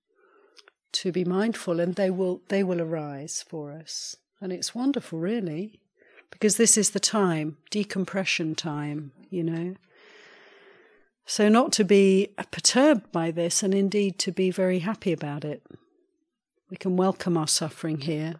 to 0.92 1.12
be 1.12 1.24
mindful, 1.24 1.80
and 1.80 1.96
they 1.96 2.10
will 2.10 2.40
they 2.48 2.62
will 2.62 2.80
arise 2.80 3.44
for 3.46 3.72
us. 3.72 4.16
And 4.40 4.52
it's 4.52 4.74
wonderful, 4.74 5.18
really, 5.18 5.80
because 6.30 6.56
this 6.56 6.78
is 6.78 6.90
the 6.90 7.00
time, 7.00 7.58
decompression 7.70 8.54
time, 8.54 9.12
you 9.28 9.42
know. 9.42 9.74
So, 11.28 11.48
not 11.48 11.72
to 11.72 11.84
be 11.84 12.28
perturbed 12.52 13.10
by 13.10 13.32
this, 13.32 13.64
and 13.64 13.74
indeed 13.74 14.16
to 14.20 14.30
be 14.30 14.52
very 14.52 14.78
happy 14.78 15.12
about 15.12 15.44
it. 15.44 15.60
We 16.70 16.76
can 16.76 16.96
welcome 16.96 17.36
our 17.36 17.48
suffering 17.48 18.02
here 18.02 18.36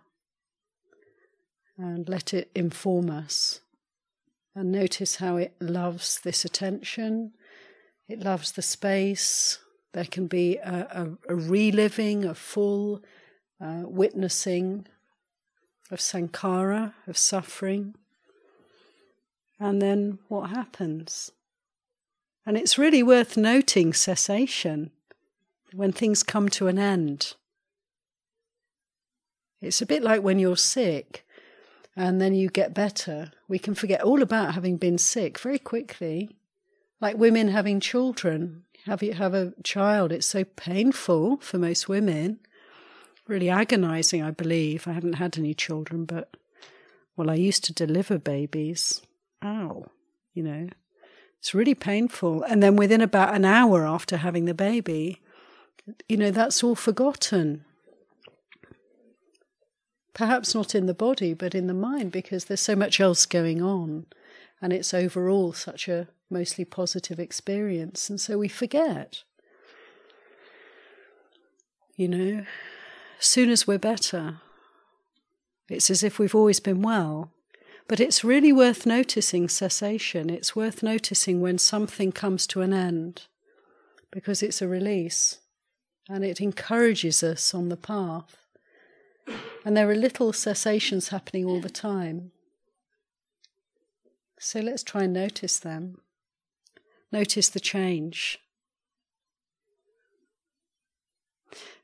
and 1.77 2.09
let 2.09 2.33
it 2.33 2.49
inform 2.55 3.11
us. 3.11 3.61
And 4.55 4.71
notice 4.71 5.17
how 5.17 5.37
it 5.37 5.55
loves 5.61 6.21
this 6.21 6.45
attention, 6.45 7.33
it 8.09 8.21
loves 8.21 8.53
the 8.53 8.63
space. 8.63 9.59
There 9.93 10.05
can 10.05 10.29
be 10.29 10.57
a, 10.59 11.17
a, 11.29 11.33
a 11.33 11.35
reliving, 11.35 12.25
a 12.25 12.35
full 12.35 13.03
uh, 13.61 13.83
witnessing 13.83 14.87
of 15.91 15.99
sankhara, 15.99 16.95
of 17.09 17.19
suffering. 17.19 17.97
And 19.59 19.83
then 19.83 20.21
what 20.29 20.51
happens? 20.51 21.33
And 22.47 22.57
it's 22.57 22.79
really 22.79 23.03
worth 23.03 23.37
noting 23.37 23.93
cessation 23.93 24.93
when 25.75 25.93
things 25.93 26.23
come 26.23 26.49
to 26.51 26.69
an 26.69 26.79
end. 26.79 27.35
It's 29.61 29.83
a 29.83 29.87
bit 29.87 30.03
like 30.03 30.23
when 30.23 30.39
you're 30.39 30.57
sick 30.57 31.27
and 31.97 32.21
then 32.21 32.35
you 32.35 32.49
get 32.49 32.73
better. 32.73 33.33
We 33.49 33.59
can 33.59 33.75
forget 33.75 34.03
all 34.03 34.23
about 34.23 34.55
having 34.55 34.77
been 34.77 34.99
sick 34.99 35.39
very 35.39 35.59
quickly. 35.59 36.37
Like 37.01 37.19
women 37.19 37.49
having 37.49 37.81
children. 37.81 38.63
Have 38.85 39.03
you 39.03 39.15
have 39.15 39.35
a 39.35 39.53
child? 39.65 40.13
It's 40.13 40.27
so 40.27 40.45
painful 40.45 41.39
for 41.39 41.59
most 41.59 41.89
women 41.89 42.39
really 43.27 43.51
agonizing, 43.51 44.23
I 44.23 44.31
believe. 44.31 44.87
I 44.87 44.93
haven't 44.93 45.15
had 45.15 45.39
any 45.39 45.55
children, 45.55 46.05
but 46.05 46.37
well, 47.17 47.31
I 47.31 47.35
used 47.35 47.65
to 47.65 47.73
deliver 47.73 48.19
babies. 48.19 49.03
Ow, 49.43 49.87
you 50.35 50.43
know, 50.43 50.69
it's 51.39 51.55
really 51.55 51.75
painful. 51.75 52.43
And 52.43 52.63
then 52.63 52.77
within 52.77 53.01
about 53.01 53.35
an 53.35 53.45
hour 53.45 53.87
after 53.87 54.19
having 54.19 54.45
the 54.47 54.55
baby, 54.55 55.21
you 56.09 56.17
know, 56.17 56.31
that's 56.31 56.65
all 56.65 56.75
forgotten. 56.75 57.65
Perhaps 60.15 60.55
not 60.55 60.75
in 60.75 60.87
the 60.87 60.95
body, 60.95 61.35
but 61.35 61.55
in 61.55 61.67
the 61.67 61.75
mind, 61.75 62.11
because 62.11 62.47
there's 62.47 62.61
so 62.61 62.75
much 62.75 63.01
else 63.01 63.27
going 63.27 63.63
on. 63.63 64.07
And 64.61 64.73
it's 64.73 64.95
overall 64.95 65.53
such 65.53 65.89
a 65.89 66.09
mostly 66.31 66.65
positive 66.65 67.21
experience. 67.21 68.09
And 68.09 68.21
so 68.21 68.39
we 68.39 68.49
forget. 68.49 69.23
You 71.97 72.09
know, 72.09 72.47
soon 73.19 73.51
as 73.51 73.67
we're 73.67 73.79
better. 73.79 74.41
It's 75.69 75.91
as 75.91 76.03
if 76.03 76.19
we've 76.19 76.35
always 76.35 76.61
been 76.61 76.83
well. 76.83 77.31
But 77.89 78.01
it's 78.01 78.25
really 78.25 78.53
worth 78.53 78.85
noticing 78.85 79.49
cessation. 79.49 80.29
It's 80.29 80.57
worth 80.57 80.83
noticing 80.83 81.41
when 81.41 81.59
something 81.59 82.11
comes 82.13 82.47
to 82.49 82.61
an 82.61 82.73
end 82.73 83.27
because 84.11 84.43
it's 84.43 84.61
a 84.61 84.69
release 84.69 85.39
and 86.09 86.25
it 86.25 86.41
encourages 86.41 87.23
us 87.23 87.55
on 87.55 87.69
the 87.69 87.77
path. 87.77 88.37
And 89.65 89.77
there 89.77 89.91
are 89.91 89.95
little 89.95 90.33
cessations 90.33 91.09
happening 91.09 91.45
all 91.45 91.61
the 91.61 91.71
time. 91.71 92.33
So 94.39 94.61
let's 94.61 94.83
try 94.83 95.05
and 95.05 95.13
notice 95.13 95.59
them. 95.59 95.99
Notice 97.13 97.49
the 97.49 97.61
change. 97.61 98.39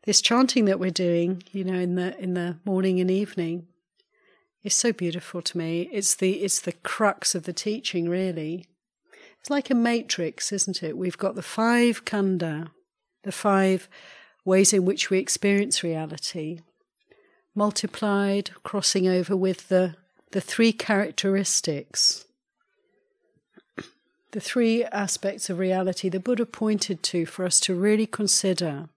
this 0.04 0.20
chanting 0.20 0.64
that 0.64 0.80
we're 0.80 0.90
doing, 0.90 1.42
you 1.52 1.64
know, 1.64 1.78
in 1.78 1.94
the 1.94 2.18
in 2.18 2.34
the 2.34 2.56
morning 2.64 3.00
and 3.00 3.10
evening, 3.10 3.66
is 4.62 4.75
so 4.75 4.92
beautiful 4.92 5.42
to 5.42 5.59
me. 5.59 5.88
It's 5.92 6.14
the 6.14 6.42
it's 6.42 6.61
the 6.61 6.72
crux 6.72 7.35
of 7.35 7.44
the 7.44 7.53
teaching, 7.53 8.09
really. 8.09 8.66
It's 9.40 9.51
like 9.51 9.70
a 9.70 9.75
matrix, 9.75 10.53
isn't 10.53 10.83
it? 10.83 10.96
We've 10.96 11.18
got 11.18 11.35
the 11.35 11.42
five 11.42 12.05
khandha, 12.05 12.68
the 13.25 13.33
five 13.33 13.88
ways 14.44 14.72
in 14.72 14.85
which 14.85 15.11
we 15.11 15.18
experience 15.18 15.83
reality, 15.83 16.61
multiplied, 17.55 18.51
crossing 18.62 19.09
over 19.09 19.37
with 19.37 19.68
the 19.68 19.96
the 20.31 20.40
three 20.40 20.72
characteristics, 20.72 22.25
the 24.31 24.40
three 24.40 24.85
aspects 24.85 25.51
of 25.51 25.59
reality 25.59 26.09
the 26.09 26.20
Buddha 26.20 26.46
pointed 26.46 27.03
to 27.05 27.27
for 27.27 27.44
us 27.44 27.61
to 27.61 27.75
really 27.75 28.07
consider 28.07 28.88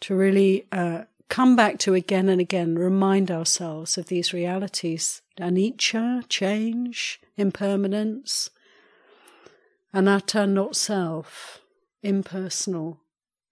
to 0.00 0.14
really 0.14 0.66
uh, 0.72 1.02
come 1.28 1.56
back 1.56 1.78
to 1.78 1.94
again 1.94 2.28
and 2.28 2.40
again, 2.40 2.78
remind 2.78 3.30
ourselves 3.30 3.98
of 3.98 4.06
these 4.06 4.32
realities 4.32 5.22
anicca, 5.38 6.24
change, 6.28 7.20
impermanence, 7.36 8.50
anatta, 9.92 10.46
not 10.46 10.74
self, 10.74 11.60
impersonal 12.02 13.00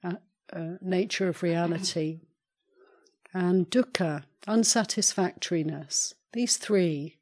uh, 0.03 0.15
uh, 0.53 0.77
nature 0.81 1.29
of 1.29 1.43
reality, 1.43 2.21
and 3.33 3.71
dukkha, 3.71 4.25
unsatisfactoriness. 4.49 6.15
These 6.33 6.57
three, 6.57 7.17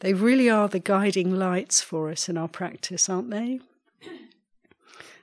they 0.00 0.14
really 0.14 0.48
are 0.48 0.68
the 0.68 0.78
guiding 0.78 1.34
lights 1.36 1.80
for 1.80 2.10
us 2.10 2.28
in 2.28 2.36
our 2.36 2.48
practice, 2.48 3.08
aren't 3.08 3.30
they? 3.30 3.60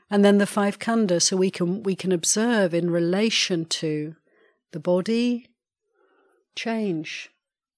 and 0.10 0.24
then 0.24 0.38
the 0.38 0.46
five 0.46 0.78
khandha 0.78 1.20
so 1.20 1.36
we 1.36 1.50
can 1.50 1.82
we 1.82 1.96
can 1.96 2.12
observe 2.12 2.74
in 2.74 2.92
relation 2.92 3.66
to 3.66 4.16
the 4.74 4.80
body 4.80 5.48
change 6.56 7.32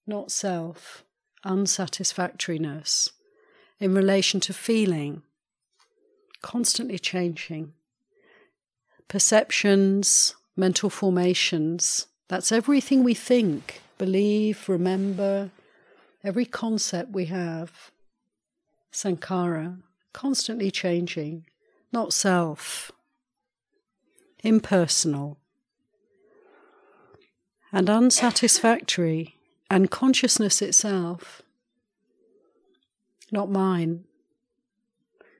not 0.08 0.32
self 0.32 1.04
unsatisfactoriness 1.44 3.12
in 3.80 3.94
relation 3.94 4.40
to 4.40 4.54
feeling 4.54 5.22
constantly 6.42 6.98
changing. 6.98 7.74
Perceptions 9.08 10.36
mental 10.56 10.90
formations 10.90 12.08
that's 12.28 12.52
everything 12.52 13.04
we 13.04 13.14
think 13.14 13.82
believe 13.98 14.68
remember 14.68 15.52
every 16.24 16.46
concept 16.46 17.12
we 17.12 17.26
have. 17.26 17.92
Sankhara 18.92 19.82
constantly 20.14 20.72
changing 20.72 21.46
not 21.92 22.14
self, 22.14 22.92
impersonal, 24.44 25.38
and 27.76 27.90
unsatisfactory, 27.90 29.36
and 29.70 29.92
consciousness 29.92 30.62
itself, 30.62 31.42
not 33.34 33.52
mine. 33.52 34.06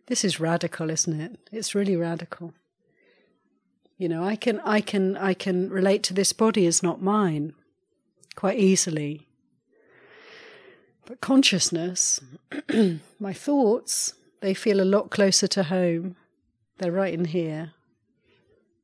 This 0.08 0.26
is 0.26 0.38
radical, 0.38 0.90
isn't 0.90 1.22
it? 1.22 1.40
It's 1.54 1.74
really 1.74 1.96
radical. 1.96 2.54
You 3.98 4.10
know, 4.10 4.22
I 4.22 4.36
can 4.36 4.60
I 4.66 4.82
can 4.82 5.16
I 5.16 5.34
can 5.34 5.70
relate 5.70 6.04
to 6.04 6.14
this 6.14 6.34
body 6.34 6.68
as 6.68 6.84
not 6.84 7.02
mine 7.02 7.54
quite 8.36 8.60
easily. 8.60 9.28
But 11.06 11.22
consciousness, 11.22 12.20
my 13.20 13.32
thoughts, 13.32 14.14
they 14.42 14.54
feel 14.54 14.82
a 14.82 14.92
lot 14.96 15.10
closer 15.10 15.48
to 15.48 15.64
home. 15.64 16.18
They're 16.80 16.92
right 16.92 17.14
in 17.14 17.26
here. 17.26 17.72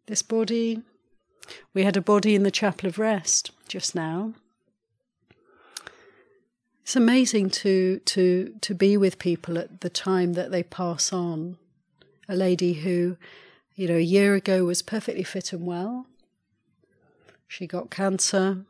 This 0.06 0.22
body, 0.22 0.84
we 1.74 1.84
had 1.84 1.98
a 1.98 2.02
body 2.02 2.36
in 2.36 2.44
the 2.44 2.52
chapel 2.52 2.88
of 2.88 3.00
rest 3.00 3.52
just 3.68 3.96
now. 3.96 4.34
It's 6.84 6.96
amazing 6.96 7.52
to 7.52 8.00
to 8.00 8.56
to 8.62 8.74
be 8.74 8.98
with 8.98 9.20
people 9.20 9.58
at 9.58 9.82
the 9.82 9.90
time 9.90 10.34
that 10.34 10.52
they 10.52 10.64
pass 10.64 11.14
on. 11.14 11.58
A 12.28 12.36
lady 12.36 12.74
who, 12.74 13.18
you 13.76 13.88
know, 13.88 13.96
a 13.96 14.00
year 14.00 14.36
ago 14.36 14.66
was 14.66 14.82
perfectly 14.82 15.24
fit 15.24 15.54
and 15.54 15.66
well. 15.66 16.06
She 17.48 17.68
got 17.68 17.92
cancer. 17.92 18.66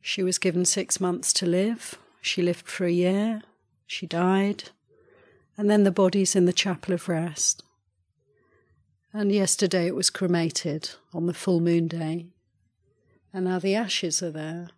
She 0.00 0.22
was 0.22 0.38
given 0.38 0.64
six 0.64 1.00
months 1.00 1.32
to 1.34 1.46
live. 1.46 1.94
She 2.20 2.42
lived 2.42 2.66
for 2.66 2.84
a 2.86 2.92
year. 2.92 3.42
She 3.86 4.06
died. 4.06 4.70
And 5.56 5.70
then 5.70 5.84
the 5.84 5.90
body's 5.90 6.36
in 6.36 6.44
the 6.44 6.52
chapel 6.52 6.94
of 6.94 7.08
rest. 7.08 7.62
And 9.16 9.30
yesterday 9.30 9.86
it 9.86 9.94
was 9.94 10.10
cremated 10.10 10.90
on 11.12 11.26
the 11.26 11.34
full 11.34 11.60
moon 11.60 11.86
day. 11.86 12.26
And 13.32 13.44
now 13.44 13.60
the 13.60 13.76
ashes 13.76 14.20
are 14.24 14.32
there. 14.32 14.70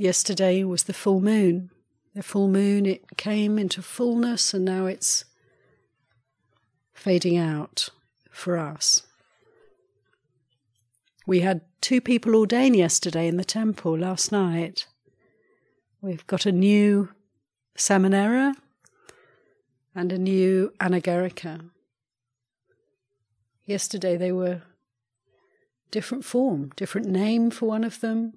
Yesterday 0.00 0.64
was 0.64 0.84
the 0.84 0.92
full 0.92 1.20
moon. 1.20 1.70
The 2.16 2.24
full 2.24 2.48
moon, 2.48 2.86
it 2.86 3.16
came 3.16 3.56
into 3.56 3.82
fullness 3.82 4.52
and 4.52 4.64
now 4.64 4.86
it's 4.86 5.24
fading 6.92 7.36
out 7.36 7.88
for 8.30 8.58
us. 8.58 9.02
We 11.24 11.40
had 11.40 11.60
two 11.80 12.00
people 12.00 12.34
ordain 12.34 12.74
yesterday 12.74 13.28
in 13.28 13.36
the 13.36 13.44
temple 13.44 13.96
last 13.96 14.32
night. 14.32 14.88
We've 16.00 16.26
got 16.26 16.46
a 16.46 16.52
new 16.52 17.10
Samanera 17.80 18.54
and 19.94 20.12
a 20.12 20.18
new 20.18 20.72
Anagarika. 20.80 21.70
Yesterday 23.64 24.16
they 24.16 24.32
were 24.32 24.62
different 25.90 26.24
form, 26.24 26.70
different 26.76 27.08
name 27.08 27.50
for 27.50 27.66
one 27.66 27.84
of 27.84 28.00
them. 28.00 28.34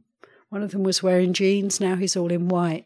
One 0.50 0.64
of 0.64 0.72
them 0.72 0.84
was 0.84 1.04
wearing 1.04 1.34
jeans, 1.34 1.80
now 1.80 1.96
he's 1.96 2.16
all 2.16 2.32
in 2.32 2.48
white. 2.48 2.86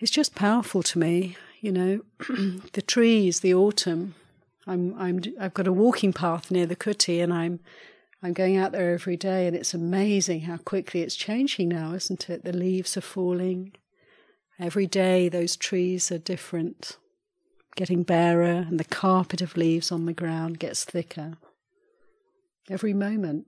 It's 0.00 0.10
just 0.10 0.34
powerful 0.34 0.82
to 0.84 0.98
me 0.98 1.36
you 1.60 1.72
know, 1.72 2.00
the 2.72 2.82
trees, 2.82 3.40
the 3.40 3.54
autumn. 3.54 4.14
I'm, 4.66 4.98
I'm, 4.98 5.20
I've 5.38 5.54
got 5.54 5.66
a 5.66 5.72
walking 5.72 6.12
path 6.12 6.50
near 6.50 6.66
the 6.66 6.76
kuti, 6.76 7.22
and 7.22 7.32
I'm, 7.32 7.60
I'm 8.22 8.34
going 8.34 8.58
out 8.58 8.72
there 8.72 8.92
every 8.92 9.16
day, 9.16 9.46
and 9.46 9.56
it's 9.56 9.72
amazing 9.72 10.42
how 10.42 10.58
quickly 10.58 11.00
it's 11.00 11.16
changing 11.16 11.70
now, 11.70 11.94
isn't 11.94 12.28
it? 12.28 12.44
The 12.44 12.52
leaves 12.52 12.96
are 12.96 13.02
falling. 13.02 13.72
Every 14.58 14.86
day, 14.86 15.30
those 15.30 15.56
trees 15.56 16.12
are 16.12 16.18
different, 16.18 16.98
getting 17.76 18.02
barer, 18.02 18.66
and 18.68 18.78
the 18.78 18.84
carpet 18.84 19.40
of 19.40 19.56
leaves 19.56 19.90
on 19.90 20.04
the 20.04 20.12
ground 20.12 20.58
gets 20.58 20.84
thicker. 20.84 21.38
Every 22.68 22.92
moment. 22.92 23.46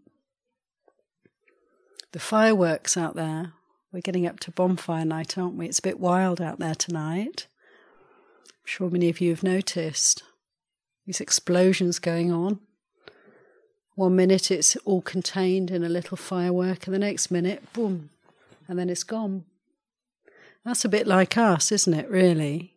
The 2.13 2.19
fireworks 2.19 2.97
out 2.97 3.15
there, 3.15 3.53
we're 3.93 4.01
getting 4.01 4.27
up 4.27 4.41
to 4.41 4.51
bonfire 4.51 5.05
night, 5.05 5.37
aren't 5.37 5.57
we? 5.57 5.67
It's 5.67 5.81
a 5.81 5.83
bit 5.83 6.01
wild 6.01 6.41
out 6.41 6.59
there 6.59 6.75
tonight. 6.75 7.47
I'm 8.49 8.65
sure 8.65 8.89
many 8.89 9.11
of 9.11 9.21
you 9.21 9.31
have 9.31 9.43
noticed 9.43 10.23
these 11.05 11.21
explosions 11.21 11.99
going 11.99 12.33
on. 12.33 12.61
One 14.03 14.17
minute 14.17 14.51
it's 14.51 14.75
all 14.85 15.01
contained 15.01 15.71
in 15.71 15.85
a 15.85 15.89
little 15.89 16.17
firework, 16.17 16.89
and 16.89 16.95
the 16.95 16.99
next 16.99 17.31
minute, 17.31 17.73
boom, 17.73 18.11
and 18.67 18.77
then 18.77 18.91
it's 18.91 19.05
gone. 19.05 19.45
That's 20.65 20.85
a 20.85 20.89
bit 20.89 21.07
like 21.07 21.39
us, 21.39 21.71
isn't 21.71 21.95
it, 21.95 22.11
really? 22.11 22.75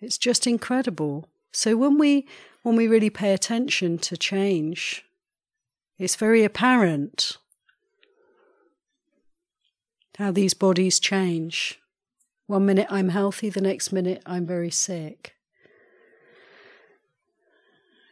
It's 0.00 0.16
just 0.16 0.46
incredible. 0.46 1.28
So 1.52 1.76
when 1.76 1.98
we 1.98 2.26
when 2.62 2.74
we 2.74 2.88
really 2.88 3.10
pay 3.10 3.34
attention 3.34 3.98
to 3.98 4.16
change, 4.16 5.04
it's 5.98 6.16
very 6.16 6.42
apparent 6.42 7.36
how 10.16 10.30
these 10.32 10.54
bodies 10.54 10.98
change. 10.98 11.78
One 12.46 12.64
minute 12.64 12.86
I'm 12.88 13.10
healthy, 13.10 13.50
the 13.50 13.60
next 13.60 13.92
minute 13.92 14.22
I'm 14.24 14.46
very 14.46 14.70
sick. 14.70 15.34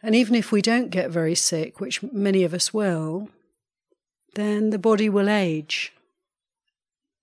And 0.03 0.13
even 0.13 0.35
if 0.35 0.51
we 0.51 0.61
don't 0.61 0.89
get 0.89 1.09
very 1.09 1.33
sick, 1.33 1.79
which 1.79 2.03
many 2.03 2.43
of 2.43 2.53
us 2.53 2.73
will, 2.73 3.29
then 4.35 4.69
the 4.69 4.77
body 4.77 5.09
will 5.09 5.29
age. 5.29 5.93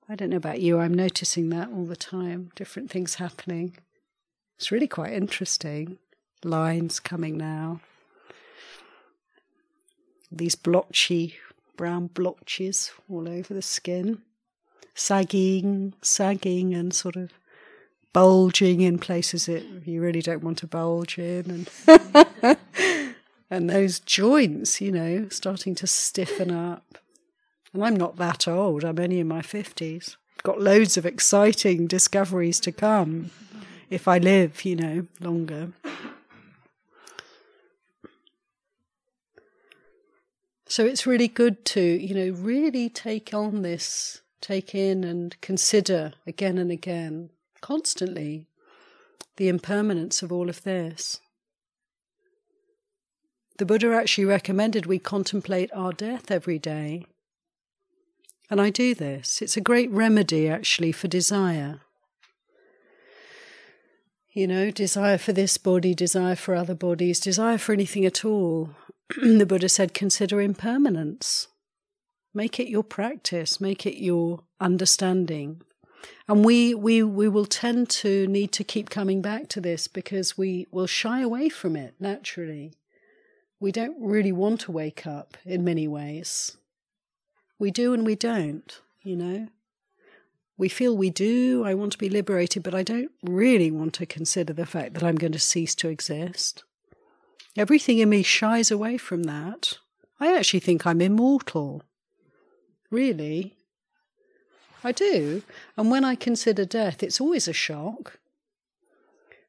I 0.09 0.16
don't 0.16 0.31
know 0.31 0.38
about 0.38 0.61
you, 0.61 0.79
I'm 0.79 0.95
noticing 0.95 1.51
that 1.51 1.69
all 1.69 1.85
the 1.85 1.95
time, 1.95 2.51
different 2.57 2.90
things 2.90 3.16
happening. 3.16 3.77
It's 4.57 4.73
really 4.73 4.88
quite 4.88 5.12
interesting. 5.12 5.99
Lines 6.43 6.99
coming 6.99 7.37
now. 7.37 7.81
These 10.33 10.55
blotchy, 10.55 11.37
brown 11.77 12.07
blotches 12.07 12.93
all 13.09 13.29
over 13.29 13.53
the 13.53 13.62
skin 13.62 14.23
sagging, 15.01 15.95
sagging, 16.03 16.75
and 16.75 16.93
sort 16.93 17.16
of 17.16 17.33
bulging 18.12 18.81
in 18.81 18.99
places 18.99 19.46
that 19.46 19.64
you 19.85 20.01
really 20.01 20.23
don't 20.23 20.42
want 20.42 20.59
to 20.59 20.66
bulge 20.66 21.18
in, 21.18 21.68
and 21.87 22.59
and 23.51 23.70
those 23.70 24.01
joints, 24.01 24.81
you 24.81 24.92
know, 24.92 25.29
starting 25.29 25.75
to 25.77 25.87
stiffen 25.87 26.51
up. 26.51 26.99
And 27.73 27.85
I'm 27.85 27.96
not 27.96 28.16
that 28.16 28.49
old; 28.49 28.85
I'm 28.85 28.99
only 28.99 29.20
in 29.20 29.29
my 29.29 29.42
fifties. 29.42 30.16
Got 30.42 30.61
loads 30.61 30.96
of 30.96 31.05
exciting 31.05 31.87
discoveries 31.87 32.61
to 32.61 32.73
come 32.73 33.31
if 33.90 34.09
I 34.09 34.18
live, 34.18 34.64
you 34.64 34.77
know, 34.77 35.07
longer. 35.20 35.73
So 40.66 40.87
it's 40.87 41.05
really 41.05 41.27
good 41.27 41.64
to, 41.66 41.81
you 41.81 42.14
know, 42.14 42.33
really 42.33 42.88
take 42.88 43.35
on 43.35 43.62
this 43.62 44.23
take 44.40 44.75
in 44.75 45.03
and 45.05 45.38
consider 45.40 46.12
again 46.27 46.59
and 46.59 46.70
again, 46.70 47.31
constantly, 47.61 48.46
the 49.37 49.49
impermanence 49.49 50.23
of 50.23 50.33
all 50.33 50.49
of 50.49 50.62
this. 50.62 51.20
The 53.59 53.66
Buddha 53.66 53.92
actually 53.92 54.25
recommended 54.25 54.87
we 54.87 54.99
contemplate 54.99 55.70
our 55.75 55.92
death 55.92 56.31
every 56.31 56.59
day. 56.59 57.05
And 58.49 58.61
I 58.61 58.70
do 58.70 58.94
this. 58.94 59.42
It's 59.42 59.57
a 59.57 59.61
great 59.61 59.90
remedy, 59.90 60.49
actually, 60.49 60.92
for 60.92 61.09
desire. 61.09 61.81
You 64.33 64.46
know, 64.46 64.70
desire 64.70 65.18
for 65.18 65.33
this 65.33 65.59
body, 65.59 65.94
desire 65.94 66.37
for 66.37 66.55
other 66.55 66.75
bodies, 66.75 67.20
desire 67.20 67.59
for 67.59 67.73
anything 67.73 68.07
at 68.07 68.25
all. 68.25 68.70
the 69.23 69.46
Buddha 69.46 69.68
said, 69.68 69.92
consider 69.92 70.40
impermanence. 70.40 71.49
Make 72.33 72.61
it 72.61 72.68
your 72.68 72.85
practice, 72.85 73.61
make 73.61 73.85
it 73.87 74.01
your 74.01 74.44
understanding. 74.61 75.62
And 76.29 76.45
we, 76.45 76.75
we, 76.75 77.03
we 77.03 77.29
will 77.29 77.47
tend 77.47 77.89
to 77.91 78.27
need 78.27 78.53
to 78.53 78.65
keep 78.65 78.91
coming 78.91 79.21
back 79.21 79.49
to 79.49 79.61
this 79.61 79.89
because 79.89 80.39
we 80.39 80.67
will 80.71 80.87
shy 80.87 81.21
away 81.21 81.49
from 81.49 81.77
it 81.77 81.95
naturally. 81.99 82.75
We 83.59 83.73
don't 83.73 83.97
really 84.01 84.33
want 84.33 84.61
to 84.63 84.73
wake 84.73 85.07
up 85.07 85.37
in 85.45 85.65
many 85.65 85.87
ways. 85.87 86.57
We 87.59 87.71
do 87.71 87.93
and 87.93 88.07
we 88.07 88.15
don't, 88.15 88.81
you 89.03 89.17
know. 89.17 89.49
We 90.57 90.69
feel 90.69 90.97
we 90.97 91.11
do, 91.11 91.65
I 91.65 91.75
want 91.75 91.93
to 91.93 91.99
be 91.99 92.09
liberated, 92.09 92.63
but 92.63 92.75
I 92.75 92.83
don't 92.83 93.11
really 93.23 93.71
want 93.71 93.95
to 93.95 94.07
consider 94.07 94.53
the 94.53 94.67
fact 94.67 94.95
that 94.95 95.03
I'm 95.03 95.17
going 95.17 95.33
to 95.33 95.39
cease 95.39 95.75
to 95.77 95.89
exist. 95.89 96.65
Everything 97.57 97.99
in 97.99 98.11
me 98.11 98.23
shies 98.23 98.71
away 98.71 98.97
from 98.97 99.25
that. 99.25 99.79
I 100.21 100.37
actually 100.37 100.61
think 100.61 100.87
I'm 100.87 101.01
immortal. 101.01 101.83
Really? 102.91 103.57
I 104.83 104.93
do. 104.93 105.43
And 105.77 105.90
when 105.90 106.05
I 106.05 106.14
consider 106.14 106.64
death, 106.64 107.03
it's 107.03 107.21
always 107.21 107.49
a 107.49 107.53
shock. 107.53 108.19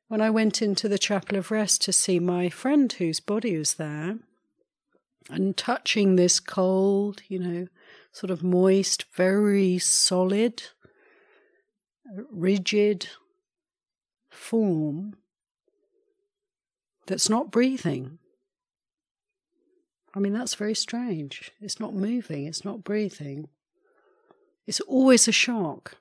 When 0.07 0.21
I 0.21 0.29
went 0.29 0.61
into 0.61 0.89
the 0.89 0.99
chapel 0.99 1.37
of 1.37 1.51
rest 1.51 1.81
to 1.83 1.93
see 1.93 2.19
my 2.19 2.49
friend 2.49 2.91
whose 2.91 3.19
body 3.19 3.57
was 3.57 3.75
there, 3.75 4.17
and 5.29 5.55
touching 5.55 6.15
this 6.15 6.39
cold, 6.39 7.21
you 7.27 7.39
know, 7.39 7.67
sort 8.11 8.31
of 8.31 8.43
moist, 8.43 9.05
very 9.15 9.79
solid, 9.79 10.63
rigid 12.29 13.07
form 14.29 15.15
that's 17.07 17.29
not 17.29 17.51
breathing. 17.51 18.19
I 20.13 20.19
mean, 20.19 20.33
that's 20.33 20.55
very 20.55 20.75
strange. 20.75 21.51
It's 21.61 21.79
not 21.79 21.93
moving, 21.93 22.45
it's 22.45 22.65
not 22.65 22.83
breathing. 22.83 23.47
It's 24.67 24.79
always 24.81 25.27
a 25.27 25.31
shock. 25.31 25.97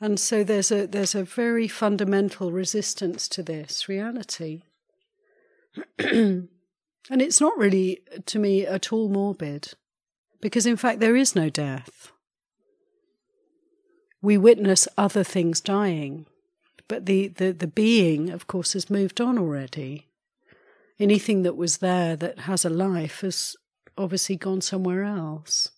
And 0.00 0.20
so 0.20 0.44
there's 0.44 0.70
a 0.70 0.86
there's 0.86 1.14
a 1.14 1.24
very 1.24 1.68
fundamental 1.68 2.52
resistance 2.52 3.28
to 3.28 3.42
this 3.42 3.88
reality. 3.88 4.62
and 5.98 6.48
it's 7.10 7.40
not 7.40 7.56
really 7.56 8.00
to 8.26 8.38
me 8.38 8.66
at 8.66 8.92
all 8.92 9.08
morbid 9.08 9.72
because 10.40 10.66
in 10.66 10.76
fact 10.76 11.00
there 11.00 11.16
is 11.16 11.34
no 11.34 11.48
death. 11.48 12.12
We 14.22 14.36
witness 14.36 14.88
other 14.98 15.22
things 15.22 15.60
dying, 15.60 16.26
but 16.88 17.06
the, 17.06 17.28
the, 17.28 17.52
the 17.52 17.66
being, 17.66 18.30
of 18.30 18.46
course, 18.46 18.72
has 18.72 18.90
moved 18.90 19.20
on 19.20 19.38
already. 19.38 20.08
Anything 20.98 21.42
that 21.42 21.56
was 21.56 21.78
there 21.78 22.16
that 22.16 22.40
has 22.40 22.64
a 22.64 22.70
life 22.70 23.20
has 23.20 23.54
obviously 23.96 24.36
gone 24.36 24.62
somewhere 24.62 25.04
else. 25.04 25.70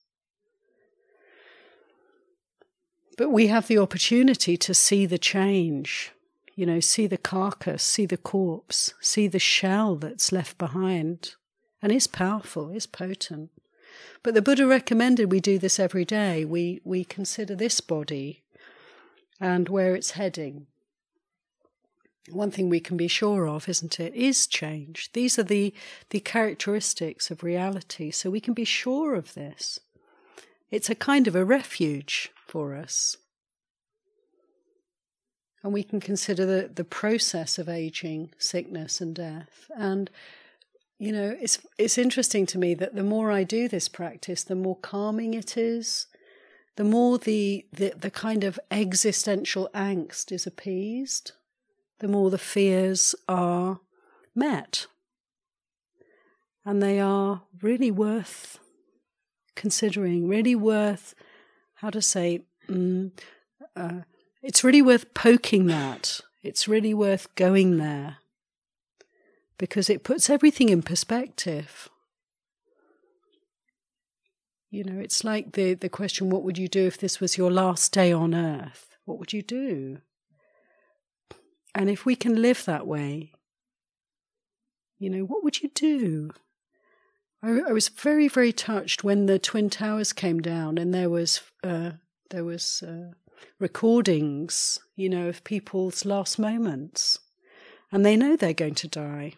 But 3.19 3.31
we 3.31 3.49
have 3.49 3.67
the 3.67 3.79
opportunity 3.79 4.57
to 4.57 4.73
see 4.73 5.05
the 5.05 5.19
change, 5.19 6.13
you 6.55 6.65
know, 6.65 6.79
see 6.79 7.09
the 7.09 7.19
carcass, 7.19 7.83
see 7.83 8.07
the 8.07 8.17
corpse, 8.17 8.95
see 9.01 9.27
the 9.27 9.41
shell 9.41 9.97
that's 9.97 10.31
left 10.31 10.57
behind. 10.57 11.35
And 11.83 11.91
it's 11.91 12.07
powerful, 12.07 12.71
it's 12.71 12.87
potent. 12.87 13.51
But 14.23 14.35
the 14.35 14.43
Buddha 14.43 14.69
recommended 14.69 15.33
we 15.33 15.41
do 15.41 15.59
this 15.59 15.81
every 15.81 16.05
day. 16.05 16.45
We, 16.45 16.81
we 16.85 17.03
consider 17.03 17.57
this 17.57 17.81
body 17.81 18.45
and 19.41 19.69
where 19.69 19.97
it's 19.97 20.13
heading. 20.13 20.69
One 22.31 22.53
thing 22.53 22.69
we 22.69 22.79
can 22.79 22.97
be 22.97 23.09
sure 23.09 23.49
of, 23.49 23.69
isn't 23.69 23.99
it, 23.99 24.15
is 24.15 24.47
change. 24.47 25.11
These 25.13 25.41
are 25.41 25.45
the, 25.45 25.75
the 26.11 26.21
characteristics 26.21 27.33
of 27.33 27.43
reality, 27.43 28.13
so 28.13 28.31
we 28.31 28.41
can 28.41 28.55
be 28.55 28.65
sure 28.65 29.17
of 29.17 29.35
this. 29.35 29.81
It's 30.71 30.89
a 30.89 30.95
kind 30.95 31.27
of 31.27 31.35
a 31.35 31.45
refuge 31.45 32.31
for 32.49 32.75
us. 32.75 33.17
And 35.63 35.73
we 35.73 35.83
can 35.83 36.01
consider 36.01 36.47
the, 36.47 36.71
the 36.73 36.85
process 36.85 37.59
of 37.59 37.69
aging, 37.69 38.31
sickness, 38.39 39.01
and 39.01 39.15
death. 39.15 39.71
And, 39.77 40.11
you 40.99 41.13
know, 41.13 41.37
it's, 41.41 41.59
it's 41.77 41.99
interesting 41.99 42.47
to 42.47 42.59
me 42.59 42.75
that 42.75 42.95
the 42.95 43.03
more 43.03 43.31
I 43.31 43.45
do 43.45 43.69
this 43.69 43.89
practice, 43.89 44.45
the 44.45 44.55
more 44.55 44.77
calming 44.77 45.35
it 45.35 45.57
is, 45.57 46.07
the 46.77 46.85
more 46.85 47.19
the, 47.19 47.67
the, 47.73 47.93
the 47.99 48.11
kind 48.11 48.45
of 48.45 48.61
existential 48.71 49.69
angst 49.75 50.31
is 50.31 50.47
appeased, 50.47 51.33
the 51.99 52.09
more 52.09 52.31
the 52.31 52.39
fears 52.39 53.17
are 53.29 53.81
met. 54.35 54.87
And 56.65 56.81
they 56.81 57.01
are 57.01 57.43
really 57.61 57.91
worth 57.91 58.61
considering, 59.57 60.29
really 60.29 60.55
worth 60.55 61.17
how 61.81 61.91
to 61.91 62.03
say, 62.03 62.43
mm, 62.69 63.13
uh, 63.77 64.01
it's 64.43 64.65
really 64.65 64.83
worth 64.83 65.15
poking 65.15 65.67
that. 65.67 66.21
It's 66.43 66.67
really 66.67 66.93
worth 66.93 67.33
going 67.35 67.79
there 67.79 68.19
because 69.59 69.89
it 69.89 70.05
puts 70.05 70.29
everything 70.29 70.69
in 70.69 70.83
perspective. 70.83 71.89
You 74.71 74.85
know, 74.85 75.01
it's 75.01 75.25
like 75.25 75.53
the, 75.53 75.75
the 75.75 75.89
question 75.89 76.31
what 76.31 76.43
would 76.43 76.59
you 76.59 76.69
do 76.69 76.87
if 76.87 76.99
this 76.99 77.21
was 77.21 77.39
your 77.39 77.51
last 77.51 77.93
day 77.93 78.13
on 78.13 78.35
earth? 78.35 78.97
What 79.05 79.19
would 79.19 79.33
you 79.33 79.43
do? 79.43 79.99
And 81.75 81.89
if 81.89 82.05
we 82.05 82.17
can 82.17 82.43
live 82.43 82.65
that 82.65 82.87
way, 82.87 83.33
you 84.99 85.11
know, 85.11 85.23
what 85.23 85.45
would 85.45 85.63
you 85.63 85.71
do? 85.75 86.31
I, 87.43 87.61
I, 87.69 87.73
was 87.73 87.89
very, 87.89 88.29
very 88.29 88.53
touched 88.53 89.05
when 89.05 89.27
the 89.27 89.39
Twin 89.39 89.71
Towers 89.71 90.13
came 90.13 90.41
down 90.41 90.77
and 90.79 90.93
there 90.93 91.11
was 91.11 91.41
uh, 91.63 91.93
there 92.31 92.45
was 92.45 92.83
uh, 92.83 93.13
recordings, 93.59 94.81
you 94.97 95.09
know, 95.09 95.29
of 95.29 95.45
people's 95.45 96.05
last 96.05 96.39
moments, 96.39 97.19
and 97.93 98.05
they 98.05 98.17
know 98.17 98.37
they're 98.37 98.53
going 98.53 98.75
to 98.77 98.89
die. 98.89 99.35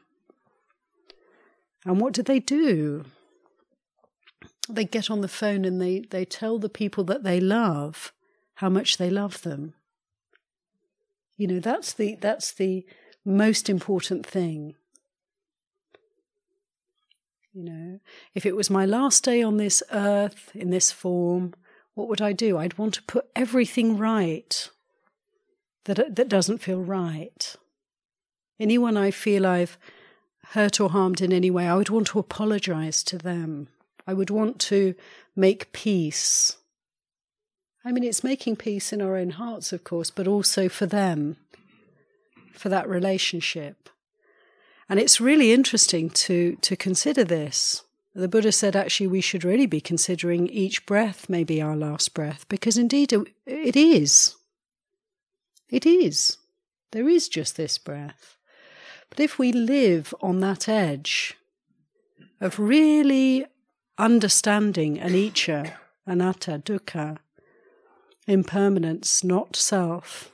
And 1.85 2.01
what 2.01 2.13
do 2.13 2.23
they 2.23 2.41
do? 2.41 3.05
They 4.69 4.85
get 4.85 5.11
on 5.11 5.21
the 5.21 5.29
phone 5.29 5.65
and 5.65 5.81
they, 5.81 6.01
they 6.01 6.25
tell 6.25 6.59
the 6.59 6.69
people 6.69 7.05
that 7.05 7.25
they 7.25 7.41
love 7.41 8.13
how 8.55 8.69
much 8.69 8.99
they 8.99 9.11
love 9.11 9.43
them. 9.43 9.75
You 11.37 11.47
know, 11.47 11.61
that's 11.61 11.95
the 11.95 12.17
that's 12.21 12.53
the 12.53 12.85
most 13.25 13.71
important 13.71 14.27
thing. 14.27 14.75
You 17.53 17.65
know, 17.65 18.01
if 18.35 18.47
it 18.47 18.55
was 18.55 18.71
my 18.71 18.87
last 18.87 19.25
day 19.25 19.43
on 19.43 19.57
this 19.57 19.83
earth 19.91 20.53
in 20.55 20.71
this 20.71 20.93
form, 20.93 21.55
what 21.95 22.09
would 22.09 22.23
I 22.23 22.33
do? 22.33 22.57
I'd 22.57 22.79
want 22.79 22.95
to 22.95 23.03
put 23.03 23.27
everything 23.35 23.99
right 23.99 24.71
that 25.85 26.15
that 26.15 26.29
doesn't 26.29 26.59
feel 26.59 26.81
right. 26.81 27.57
Anyone 28.61 28.97
I 28.97 29.11
feel 29.11 29.47
I've 29.47 29.79
hurt 30.51 30.81
or 30.81 30.91
harmed 30.91 31.21
in 31.21 31.33
any 31.33 31.51
way, 31.51 31.67
I 31.67 31.75
would 31.75 31.91
want 31.91 32.09
to 32.09 32.19
apologize 32.19 33.03
to 33.05 33.19
them. 33.19 33.69
I 34.07 34.15
would 34.15 34.31
want 34.31 34.61
to 34.61 34.95
make 35.35 35.73
peace. 35.73 36.57
I 37.85 37.91
mean, 37.93 38.05
it's 38.05 38.23
making 38.23 38.57
peace 38.57 38.93
in 38.93 39.01
our 39.01 39.17
own 39.17 39.31
hearts, 39.31 39.73
of 39.73 39.83
course, 39.83 40.11
but 40.11 40.27
also 40.29 40.69
for 40.69 40.87
them, 40.87 41.37
for 42.53 42.69
that 42.69 42.89
relationship. 42.89 43.89
And 44.91 44.99
it's 44.99 45.21
really 45.21 45.53
interesting 45.53 46.11
to, 46.11 46.57
to 46.63 46.75
consider 46.75 47.23
this. 47.23 47.85
The 48.13 48.27
Buddha 48.27 48.51
said 48.51 48.75
actually 48.75 49.07
we 49.07 49.21
should 49.21 49.45
really 49.45 49.67
be 49.67 49.81
considering 49.81 50.49
each 50.49 50.85
breath 50.85 51.29
may 51.29 51.45
be 51.45 51.63
our 51.63 51.77
last 51.77 52.13
breath, 52.13 52.45
because 52.49 52.77
indeed 52.77 53.15
it 53.47 53.77
is. 53.77 54.35
It 55.69 55.87
is. 55.87 56.39
There 56.91 57.09
is 57.09 57.29
just 57.29 57.57
this 57.57 57.79
breath. 57.79 58.37
But 59.11 59.21
if 59.21 59.39
we 59.39 59.53
live 59.53 60.13
on 60.21 60.41
that 60.41 60.69
edge 60.69 61.37
of 62.41 62.59
really 62.59 63.47
understanding 63.97 64.99
anicca, 64.99 65.75
anatta, 66.05 66.63
dukkha, 66.65 67.19
impermanence, 68.27 69.23
not 69.23 69.55
self, 69.55 70.33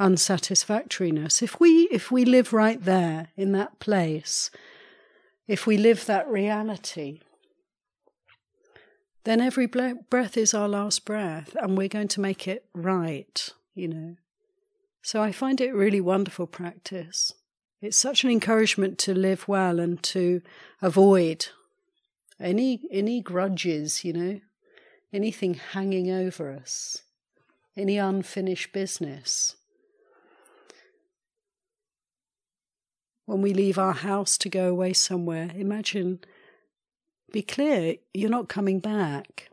unsatisfactoriness, 0.00 1.42
if 1.42 1.60
we 1.60 1.88
if 1.92 2.10
we 2.10 2.24
live 2.24 2.52
right 2.52 2.82
there 2.82 3.28
in 3.36 3.52
that 3.52 3.78
place, 3.78 4.50
if 5.46 5.66
we 5.66 5.76
live 5.76 6.06
that 6.06 6.28
reality, 6.28 7.20
then 9.24 9.40
every 9.40 9.66
breath 9.66 10.36
is 10.36 10.54
our 10.54 10.68
last 10.68 11.04
breath, 11.04 11.54
and 11.60 11.76
we're 11.76 11.88
going 11.88 12.08
to 12.08 12.20
make 12.20 12.48
it 12.48 12.64
right, 12.74 13.50
you 13.74 13.88
know. 13.88 14.16
So 15.02 15.22
I 15.22 15.32
find 15.32 15.60
it 15.60 15.74
really 15.74 16.00
wonderful 16.00 16.46
practice. 16.46 17.32
It's 17.82 17.96
such 17.96 18.24
an 18.24 18.30
encouragement 18.30 18.98
to 19.00 19.14
live 19.14 19.48
well 19.48 19.78
and 19.78 20.02
to 20.04 20.40
avoid 20.80 21.46
any 22.38 22.80
any 22.90 23.20
grudges, 23.20 24.02
you 24.02 24.14
know, 24.14 24.40
anything 25.12 25.54
hanging 25.54 26.10
over 26.10 26.50
us, 26.50 27.02
any 27.76 27.98
unfinished 27.98 28.72
business. 28.72 29.56
When 33.30 33.42
we 33.42 33.54
leave 33.54 33.78
our 33.78 33.92
house 33.92 34.36
to 34.36 34.48
go 34.48 34.68
away 34.68 34.92
somewhere, 34.92 35.52
imagine, 35.54 36.18
be 37.32 37.42
clear, 37.42 37.94
you're 38.12 38.28
not 38.28 38.48
coming 38.48 38.80
back. 38.80 39.50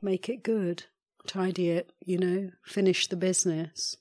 Make 0.00 0.28
it 0.28 0.44
good, 0.44 0.84
tidy 1.26 1.70
it, 1.70 1.92
you 1.98 2.18
know, 2.18 2.52
finish 2.62 3.08
the 3.08 3.16
business. 3.16 3.96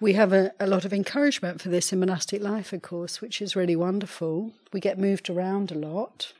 We 0.00 0.14
have 0.14 0.32
a, 0.32 0.52
a 0.58 0.66
lot 0.66 0.86
of 0.86 0.94
encouragement 0.94 1.60
for 1.60 1.68
this 1.68 1.92
in 1.92 2.00
monastic 2.00 2.40
life, 2.40 2.72
of 2.72 2.80
course, 2.80 3.20
which 3.20 3.42
is 3.42 3.54
really 3.54 3.76
wonderful. 3.76 4.52
We 4.72 4.80
get 4.80 4.98
moved 4.98 5.28
around 5.28 5.70
a 5.70 5.78
lot. 5.78 6.32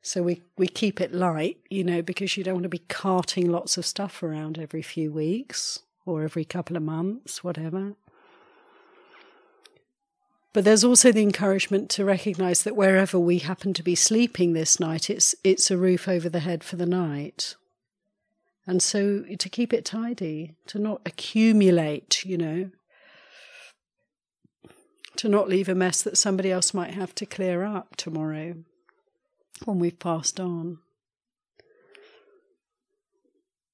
So 0.00 0.22
we, 0.22 0.40
we 0.56 0.68
keep 0.68 1.02
it 1.02 1.12
light, 1.12 1.58
you 1.68 1.84
know, 1.84 2.00
because 2.00 2.34
you 2.34 2.44
don't 2.44 2.54
want 2.54 2.62
to 2.62 2.70
be 2.70 2.86
carting 2.88 3.52
lots 3.52 3.76
of 3.76 3.84
stuff 3.84 4.22
around 4.22 4.58
every 4.58 4.80
few 4.80 5.12
weeks 5.12 5.80
or 6.06 6.22
every 6.22 6.46
couple 6.46 6.78
of 6.78 6.82
months, 6.82 7.44
whatever. 7.44 7.94
But 10.52 10.64
there's 10.64 10.82
also 10.82 11.12
the 11.12 11.22
encouragement 11.22 11.90
to 11.90 12.04
recognize 12.04 12.64
that 12.64 12.74
wherever 12.74 13.18
we 13.18 13.38
happen 13.38 13.72
to 13.74 13.82
be 13.84 13.94
sleeping 13.94 14.52
this 14.52 14.80
night, 14.80 15.08
it's, 15.08 15.34
it's 15.44 15.70
a 15.70 15.76
roof 15.76 16.08
over 16.08 16.28
the 16.28 16.40
head 16.40 16.64
for 16.64 16.76
the 16.76 16.86
night. 16.86 17.54
And 18.66 18.82
so 18.82 19.24
to 19.38 19.48
keep 19.48 19.72
it 19.72 19.84
tidy, 19.84 20.56
to 20.66 20.78
not 20.78 21.02
accumulate, 21.06 22.24
you 22.24 22.36
know, 22.36 22.70
to 25.16 25.28
not 25.28 25.48
leave 25.48 25.68
a 25.68 25.74
mess 25.74 26.02
that 26.02 26.18
somebody 26.18 26.50
else 26.50 26.74
might 26.74 26.94
have 26.94 27.14
to 27.16 27.26
clear 27.26 27.62
up 27.64 27.94
tomorrow 27.96 28.54
when 29.64 29.78
we've 29.78 29.98
passed 29.98 30.40
on. 30.40 30.78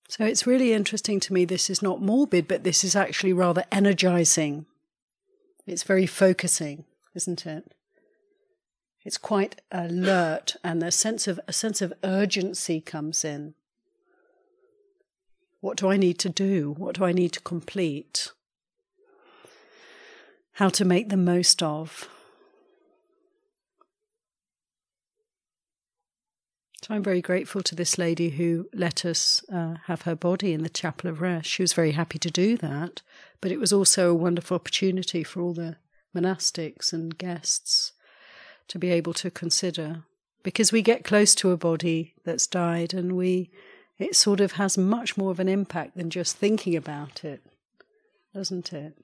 So 0.09 0.25
it's 0.25 0.47
really 0.47 0.73
interesting 0.73 1.21
to 1.21 1.33
me. 1.33 1.45
This 1.45 1.69
is 1.69 1.83
not 1.83 2.03
morbid, 2.03 2.47
but 2.47 2.65
this 2.65 2.85
is 2.85 2.95
actually 2.95 3.33
rather 3.33 3.65
energizing 3.73 4.67
it's 5.67 5.83
very 5.83 6.07
focusing, 6.07 6.85
isn't 7.15 7.47
it? 7.47 7.73
it's 9.07 9.19
quite 9.19 9.63
alert, 9.71 10.57
and 10.65 10.83
a 10.83 10.91
sense 10.91 11.29
of 11.29 11.39
a 11.47 11.53
sense 11.53 11.81
of 11.81 11.93
urgency 12.03 12.81
comes 12.81 13.25
in. 13.25 13.55
What 15.61 15.77
do 15.77 15.89
I 15.89 15.97
need 15.97 16.19
to 16.19 16.29
do? 16.29 16.75
What 16.77 16.97
do 16.97 17.05
I 17.05 17.13
need 17.13 17.33
to 17.35 17.41
complete? 17.41 18.33
How 20.55 20.71
to 20.71 20.85
make 20.85 21.09
the 21.09 21.17
most 21.17 21.63
of? 21.63 22.09
So 26.87 26.95
I'm 26.95 27.03
very 27.03 27.21
grateful 27.21 27.63
to 27.63 27.75
this 27.75 27.99
lady 27.99 28.31
who 28.31 28.69
let 28.73 29.05
us 29.05 29.45
uh, 29.53 29.75
have 29.87 30.03
her 30.03 30.15
body 30.15 30.53
in 30.53 30.63
the 30.63 30.69
chapel 30.69 31.11
of 31.11 31.21
rest. 31.21 31.49
She 31.49 31.65
was 31.65 31.73
very 31.73 31.91
happy 31.91 32.21
to 32.21 32.31
do 32.31 32.57
that, 32.59 33.03
but 33.41 33.51
it 33.51 33.59
was 33.59 33.73
also 33.73 34.09
a 34.09 34.15
wonderful 34.15 34.55
opportunity 34.55 35.25
for 35.25 35.41
all 35.41 35.53
the 35.53 35.79
monastics 36.15 36.93
and 36.93 37.19
guests 37.19 37.91
to 38.69 38.79
be 38.79 38.93
able 38.93 39.15
to 39.15 39.33
consider. 39.33 40.05
Because 40.45 40.71
we 40.71 40.81
get 40.81 41.03
close 41.03 41.35
to 41.37 41.51
a 41.51 41.57
body 41.57 42.15
that's 42.25 42.47
died 42.47 42.95
and 42.95 43.17
we 43.17 43.51
it 43.99 44.15
sort 44.15 44.41
of 44.41 44.53
has 44.53 44.79
much 44.79 45.17
more 45.17 45.33
of 45.33 45.41
an 45.41 45.49
impact 45.49 45.97
than 45.97 46.09
just 46.09 46.37
thinking 46.37 46.77
about 46.77 47.25
it, 47.25 47.43
doesn't 48.33 48.73
it? 48.73 48.95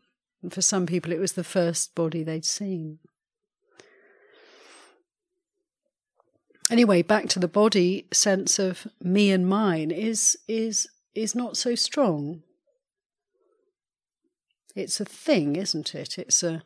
And 0.41 0.53
for 0.53 0.63
some 0.63 0.87
people 0.87 1.13
it 1.13 1.19
was 1.19 1.33
the 1.33 1.43
first 1.43 1.97
body 1.97 2.23
they'd 2.23 2.45
seen. 2.45 3.01
Anyway, 6.73 7.03
back 7.03 7.29
to 7.29 7.39
the 7.39 7.47
body 7.47 8.07
sense 8.13 8.59
of 8.59 8.87
me 9.01 9.31
and 9.31 9.47
mine 9.47 9.91
is 9.91 10.37
is 10.49 10.89
is 11.15 11.35
not 11.35 11.57
so 11.57 11.75
strong. 11.75 12.43
It's 14.75 15.01
a 15.01 15.05
thing, 15.05 15.57
isn't 15.57 15.95
it? 15.95 16.19
It's 16.19 16.43
a 16.43 16.63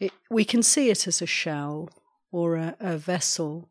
it, 0.00 0.12
we 0.30 0.44
can 0.44 0.62
see 0.62 0.88
it 0.88 1.06
as 1.06 1.20
a 1.20 1.26
shell 1.26 1.90
or 2.32 2.56
a, 2.56 2.74
a 2.80 2.96
vessel. 2.96 3.68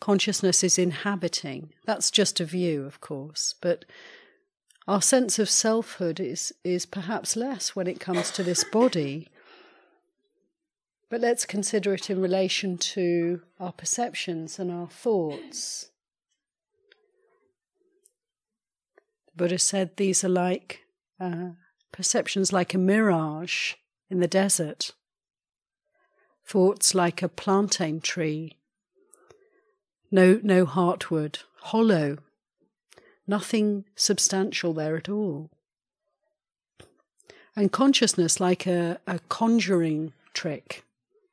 Consciousness 0.00 0.64
is 0.64 0.78
inhabiting. 0.78 1.72
That's 1.86 2.10
just 2.10 2.40
a 2.40 2.44
view, 2.44 2.84
of 2.84 3.00
course, 3.00 3.54
but 3.62 3.84
our 4.88 5.00
sense 5.00 5.38
of 5.38 5.48
selfhood 5.48 6.18
is 6.18 6.52
is 6.64 6.86
perhaps 6.86 7.36
less 7.36 7.76
when 7.76 7.86
it 7.86 8.00
comes 8.00 8.32
to 8.32 8.42
this 8.42 8.64
body 8.64 9.28
but 11.12 11.20
let's 11.20 11.44
consider 11.44 11.92
it 11.92 12.08
in 12.08 12.22
relation 12.22 12.78
to 12.78 13.42
our 13.60 13.70
perceptions 13.70 14.58
and 14.58 14.72
our 14.72 14.88
thoughts. 14.88 15.90
The 19.26 19.32
Buddha 19.36 19.58
said 19.58 19.98
these 19.98 20.24
are 20.24 20.30
like 20.30 20.86
uh, 21.20 21.50
perceptions 21.92 22.50
like 22.50 22.72
a 22.72 22.78
mirage 22.78 23.74
in 24.08 24.20
the 24.20 24.26
desert, 24.26 24.92
thoughts 26.46 26.94
like 26.94 27.20
a 27.20 27.28
plantain 27.28 28.00
tree, 28.00 28.56
no, 30.10 30.40
no 30.42 30.64
heartwood, 30.64 31.40
hollow, 31.64 32.16
nothing 33.26 33.84
substantial 33.94 34.72
there 34.72 34.96
at 34.96 35.10
all. 35.10 35.50
And 37.54 37.70
consciousness 37.70 38.40
like 38.40 38.66
a, 38.66 38.98
a 39.06 39.18
conjuring 39.28 40.14
trick 40.32 40.86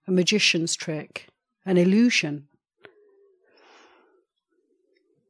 a 0.09 0.11
magician's 0.11 0.75
trick, 0.75 1.27
an 1.65 1.77
illusion. 1.77 2.47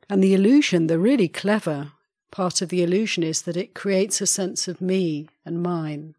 And 0.09 0.23
the 0.23 0.33
illusion, 0.33 0.87
the 0.87 0.97
really 0.97 1.27
clever 1.27 1.91
part 2.31 2.61
of 2.61 2.69
the 2.69 2.81
illusion, 2.81 3.21
is 3.21 3.41
that 3.41 3.57
it 3.57 3.75
creates 3.75 4.21
a 4.21 4.25
sense 4.25 4.69
of 4.69 4.79
me 4.79 5.27
and 5.45 5.61
mine. 5.61 6.15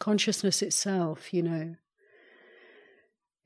Consciousness 0.00 0.60
itself, 0.60 1.32
you 1.32 1.42
know, 1.42 1.76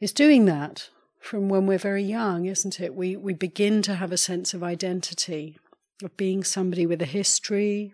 is 0.00 0.12
doing 0.12 0.46
that 0.46 0.88
from 1.20 1.50
when 1.50 1.66
we're 1.66 1.78
very 1.78 2.02
young, 2.02 2.46
isn't 2.46 2.80
it? 2.80 2.94
We, 2.94 3.16
we 3.16 3.34
begin 3.34 3.82
to 3.82 3.96
have 3.96 4.12
a 4.12 4.16
sense 4.16 4.54
of 4.54 4.62
identity, 4.62 5.58
of 6.02 6.16
being 6.16 6.42
somebody 6.42 6.86
with 6.86 7.02
a 7.02 7.06
history, 7.06 7.92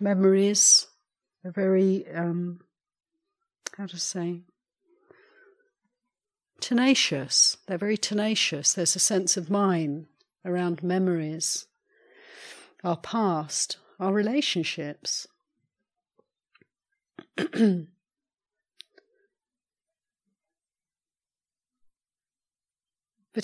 memories, 0.00 0.88
a 1.44 1.52
very, 1.52 2.04
um, 2.12 2.60
how 3.76 3.86
to 3.86 3.98
say, 3.98 4.40
tenacious. 6.66 7.58
They're 7.68 7.78
very 7.78 7.96
tenacious. 7.96 8.72
There's 8.72 8.96
a 8.96 8.98
sense 8.98 9.36
of 9.36 9.48
mine 9.48 10.08
around 10.44 10.82
memories, 10.82 11.66
our 12.82 12.96
past, 12.96 13.76
our 14.00 14.12
relationships. 14.12 15.28
but 17.36 17.86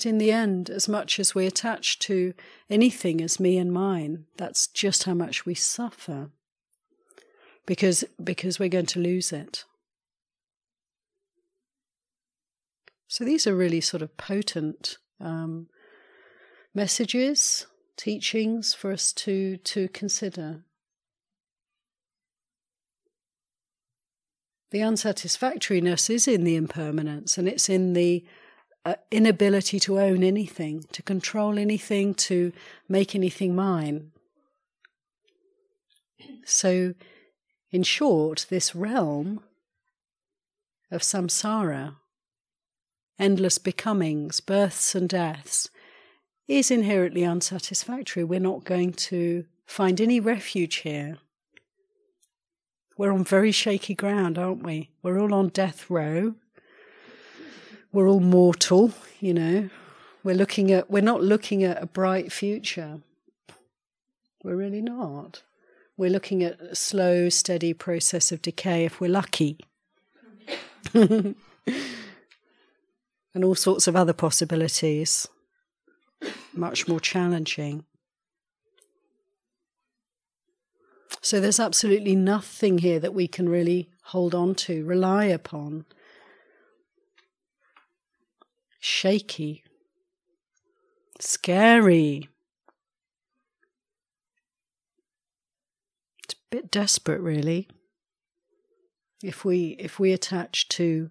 in 0.05 0.17
the 0.17 0.33
end, 0.33 0.69
as 0.69 0.89
much 0.89 1.17
as 1.17 1.33
we 1.33 1.45
attach 1.45 1.99
to 1.99 2.33
anything 2.69 3.21
as 3.21 3.39
me 3.39 3.57
and 3.57 3.71
mine, 3.71 4.25
that's 4.35 4.67
just 4.67 5.05
how 5.05 5.13
much 5.13 5.45
we 5.45 5.55
suffer 5.55 6.29
because, 7.65 8.03
because 8.21 8.59
we're 8.59 8.67
going 8.67 8.85
to 8.87 8.99
lose 8.99 9.31
it. 9.31 9.63
So 13.13 13.23
these 13.23 13.45
are 13.45 13.55
really 13.55 13.79
sort 13.79 14.01
of 14.01 14.17
potent 14.17 14.97
um, 15.21 15.67
messages, 16.73 17.67
teachings 17.95 18.73
for 18.73 18.91
us 18.91 19.13
to 19.13 19.57
to 19.57 19.87
consider. 19.89 20.63
The 24.71 24.79
unsatisfactoriness 24.79 26.09
is 26.09 26.27
in 26.27 26.43
the 26.43 26.55
impermanence, 26.55 27.37
and 27.37 27.47
it's 27.47 27.69
in 27.69 27.93
the 27.93 28.25
uh, 28.83 28.95
inability 29.11 29.79
to 29.81 29.99
own 29.99 30.23
anything, 30.23 30.85
to 30.93 31.03
control 31.03 31.59
anything, 31.59 32.15
to 32.15 32.51
make 32.89 33.13
anything 33.13 33.55
mine. 33.55 34.11
So, 36.45 36.95
in 37.69 37.83
short, 37.83 38.47
this 38.49 38.73
realm 38.73 39.43
of 40.89 41.03
samsara 41.03 41.97
endless 43.19 43.57
becomings, 43.57 44.39
births 44.39 44.95
and 44.95 45.07
deaths, 45.07 45.69
is 46.47 46.71
inherently 46.71 47.23
unsatisfactory. 47.23 48.23
We're 48.23 48.39
not 48.39 48.63
going 48.63 48.93
to 48.93 49.45
find 49.65 49.99
any 50.01 50.19
refuge 50.19 50.77
here. 50.77 51.17
We're 52.97 53.11
on 53.11 53.23
very 53.23 53.51
shaky 53.51 53.95
ground, 53.95 54.37
aren't 54.37 54.63
we? 54.63 54.89
We're 55.01 55.19
all 55.19 55.33
on 55.33 55.49
death 55.49 55.89
row. 55.89 56.35
We're 57.91 58.07
all 58.07 58.19
mortal, 58.19 58.93
you 59.19 59.33
know. 59.33 59.69
We're 60.23 60.35
looking 60.35 60.71
at 60.71 60.89
we're 60.89 61.01
not 61.01 61.23
looking 61.23 61.63
at 61.63 61.81
a 61.81 61.85
bright 61.85 62.31
future. 62.31 63.01
We're 64.43 64.55
really 64.55 64.81
not. 64.81 65.43
We're 65.95 66.09
looking 66.09 66.43
at 66.43 66.59
a 66.59 66.75
slow, 66.75 67.29
steady 67.29 67.73
process 67.73 68.31
of 68.31 68.41
decay 68.41 68.85
if 68.85 68.99
we're 68.99 69.11
lucky. 69.11 69.59
and 73.33 73.43
all 73.43 73.55
sorts 73.55 73.87
of 73.87 73.95
other 73.95 74.13
possibilities, 74.13 75.27
much 76.53 76.87
more 76.87 76.99
challenging. 76.99 77.85
So 81.21 81.39
there's 81.39 81.59
absolutely 81.59 82.15
nothing 82.15 82.79
here 82.79 82.99
that 82.99 83.13
we 83.13 83.27
can 83.27 83.47
really 83.47 83.89
hold 84.07 84.35
on 84.35 84.55
to, 84.55 84.83
rely 84.83 85.25
upon. 85.25 85.85
Shaky, 88.79 89.63
scary. 91.19 92.27
It's 96.25 96.33
a 96.33 96.37
bit 96.51 96.69
desperate, 96.69 97.21
really. 97.21 97.69
If 99.23 99.45
we 99.45 99.77
if 99.79 99.99
we 99.99 100.11
attach 100.11 100.67
to 100.69 101.09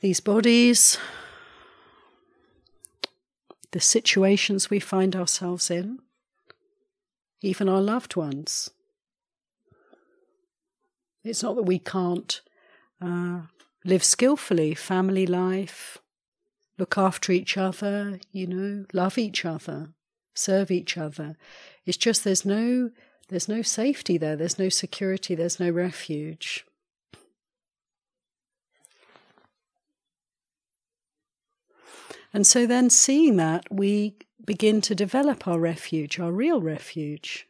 these 0.00 0.20
bodies, 0.20 0.98
the 3.72 3.80
situations 3.80 4.70
we 4.70 4.80
find 4.80 5.16
ourselves 5.16 5.70
in, 5.70 5.98
even 7.42 7.68
our 7.68 7.80
loved 7.80 8.16
ones. 8.16 8.70
It's 11.24 11.42
not 11.42 11.56
that 11.56 11.62
we 11.62 11.78
can't 11.78 12.40
uh, 13.00 13.42
live 13.84 14.04
skillfully, 14.04 14.74
family 14.74 15.26
life, 15.26 15.98
look 16.78 16.96
after 16.96 17.32
each 17.32 17.56
other, 17.56 18.20
you 18.32 18.46
know, 18.46 18.84
love 18.92 19.18
each 19.18 19.44
other, 19.44 19.90
serve 20.34 20.70
each 20.70 20.96
other. 20.96 21.36
It's 21.84 21.96
just 21.96 22.24
there's 22.24 22.44
no 22.44 22.90
there's 23.28 23.48
no 23.48 23.60
safety 23.62 24.18
there, 24.18 24.36
there's 24.36 24.58
no 24.58 24.68
security, 24.68 25.34
there's 25.34 25.58
no 25.58 25.70
refuge. 25.70 26.64
And 32.36 32.46
so 32.46 32.66
then, 32.66 32.90
seeing 32.90 33.36
that, 33.36 33.64
we 33.70 34.14
begin 34.44 34.82
to 34.82 34.94
develop 34.94 35.48
our 35.48 35.58
refuge, 35.58 36.20
our 36.20 36.30
real 36.30 36.60
refuge. 36.60 37.48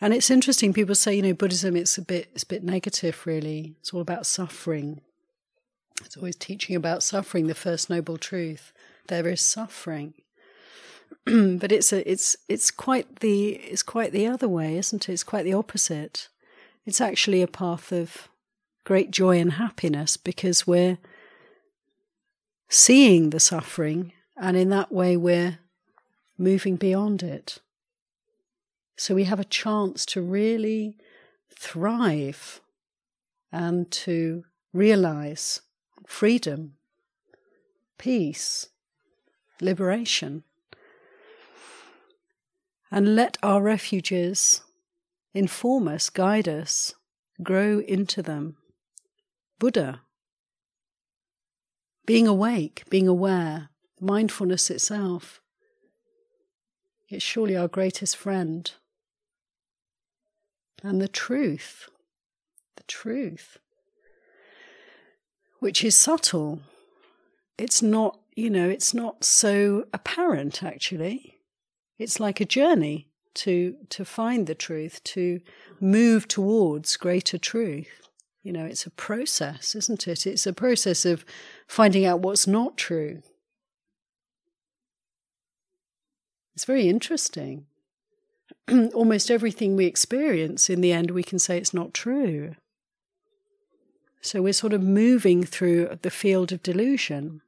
And 0.00 0.14
it's 0.14 0.30
interesting. 0.30 0.72
People 0.72 0.94
say, 0.94 1.14
you 1.14 1.20
know, 1.20 1.34
Buddhism 1.34 1.76
it's 1.76 1.98
a 1.98 2.02
bit 2.02 2.30
it's 2.32 2.44
a 2.44 2.46
bit 2.46 2.64
negative, 2.64 3.26
really. 3.26 3.76
It's 3.80 3.92
all 3.92 4.00
about 4.00 4.24
suffering. 4.24 5.02
It's 6.02 6.16
always 6.16 6.34
teaching 6.34 6.74
about 6.74 7.02
suffering, 7.02 7.46
the 7.46 7.54
first 7.54 7.90
noble 7.90 8.16
truth. 8.16 8.72
There 9.08 9.28
is 9.28 9.42
suffering. 9.42 10.14
but 11.26 11.70
it's 11.70 11.92
a, 11.92 12.10
it's 12.10 12.38
it's 12.48 12.70
quite 12.70 13.20
the 13.20 13.50
it's 13.56 13.82
quite 13.82 14.12
the 14.12 14.26
other 14.26 14.48
way, 14.48 14.78
isn't 14.78 15.10
it? 15.10 15.12
It's 15.12 15.24
quite 15.24 15.44
the 15.44 15.52
opposite. 15.52 16.28
It's 16.86 17.02
actually 17.02 17.42
a 17.42 17.46
path 17.46 17.92
of 17.92 18.30
great 18.84 19.10
joy 19.10 19.38
and 19.38 19.52
happiness 19.52 20.16
because 20.16 20.66
we're 20.66 20.96
seeing 22.70 23.30
the 23.30 23.40
suffering 23.40 24.12
and 24.40 24.56
in 24.56 24.70
that 24.70 24.92
way 24.92 25.16
we're 25.16 25.58
moving 26.38 26.76
beyond 26.76 27.22
it. 27.22 27.58
So 28.96 29.14
we 29.14 29.24
have 29.24 29.40
a 29.40 29.44
chance 29.44 30.06
to 30.06 30.22
really 30.22 30.96
thrive 31.54 32.60
and 33.52 33.90
to 33.90 34.44
realize 34.72 35.62
freedom, 36.06 36.76
peace, 37.98 38.68
liberation. 39.60 40.44
And 42.92 43.14
let 43.14 43.36
our 43.42 43.62
refuges 43.62 44.62
inform 45.34 45.88
us, 45.88 46.08
guide 46.08 46.48
us, 46.48 46.94
grow 47.42 47.80
into 47.80 48.22
them. 48.22 48.56
Buddha. 49.58 50.02
Being 52.06 52.26
awake, 52.26 52.84
being 52.90 53.06
aware, 53.06 53.68
mindfulness 54.00 54.70
itself. 54.70 55.40
It's 57.08 57.24
surely 57.24 57.56
our 57.56 57.68
greatest 57.68 58.16
friend. 58.16 58.70
And 60.82 61.00
the 61.00 61.08
truth, 61.08 61.88
the 62.76 62.84
truth, 62.84 63.58
which 65.58 65.84
is 65.84 65.96
subtle. 65.96 66.60
It's 67.58 67.82
not, 67.82 68.18
you 68.34 68.48
know, 68.48 68.68
it's 68.68 68.94
not 68.94 69.24
so 69.24 69.86
apparent 69.92 70.62
actually. 70.62 71.38
It's 71.98 72.18
like 72.18 72.40
a 72.40 72.46
journey 72.46 73.08
to 73.34 73.76
to 73.90 74.04
find 74.04 74.46
the 74.46 74.54
truth, 74.54 75.04
to 75.04 75.40
move 75.80 76.26
towards 76.26 76.96
greater 76.96 77.38
truth. 77.38 78.08
You 78.42 78.52
know, 78.52 78.64
it's 78.64 78.86
a 78.86 78.90
process, 78.90 79.74
isn't 79.74 80.08
it? 80.08 80.26
It's 80.26 80.46
a 80.46 80.52
process 80.52 81.04
of 81.04 81.24
finding 81.66 82.06
out 82.06 82.20
what's 82.20 82.46
not 82.46 82.76
true. 82.76 83.22
It's 86.54 86.64
very 86.64 86.88
interesting. 86.88 87.66
Almost 88.94 89.30
everything 89.30 89.76
we 89.76 89.86
experience, 89.86 90.70
in 90.70 90.80
the 90.80 90.92
end, 90.92 91.10
we 91.10 91.22
can 91.22 91.38
say 91.38 91.58
it's 91.58 91.74
not 91.74 91.92
true. 91.92 92.56
So 94.22 94.42
we're 94.42 94.52
sort 94.52 94.72
of 94.72 94.82
moving 94.82 95.44
through 95.44 95.98
the 96.02 96.10
field 96.10 96.52
of 96.52 96.62
delusion, 96.62 97.40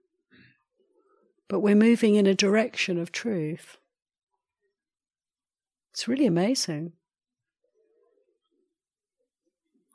but 1.49 1.61
we're 1.61 1.75
moving 1.75 2.15
in 2.15 2.27
a 2.27 2.35
direction 2.35 2.99
of 2.99 3.13
truth. 3.13 3.77
It's 5.93 6.09
really 6.09 6.27
amazing. 6.27 6.93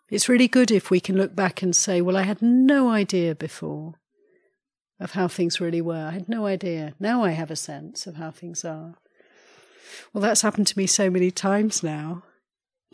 It's 0.10 0.30
really 0.30 0.48
good 0.48 0.72
if 0.72 0.90
we 0.90 1.00
can 1.00 1.18
look 1.18 1.36
back 1.36 1.62
and 1.62 1.76
say, 1.76 2.02
well, 2.02 2.16
I 2.16 2.22
had 2.24 2.42
no 2.42 2.90
idea 2.90 3.36
before 3.36 3.96
of 5.00 5.12
how 5.12 5.28
things 5.28 5.60
really 5.60 5.82
were. 5.82 6.08
I 6.08 6.12
had 6.12 6.30
no 6.30 6.46
idea. 6.46 6.94
Now 7.00 7.24
I 7.24 7.32
have 7.32 7.52
a 7.52 7.56
sense 7.56 8.08
of 8.08 8.16
how 8.16 8.32
things 8.32 8.64
are. 8.64 8.96
Well, 10.14 10.22
that's 10.22 10.42
happened 10.42 10.68
to 10.68 10.78
me 10.78 10.88
so 10.88 11.10
many 11.10 11.30
times 11.30 11.84
now 11.84 12.24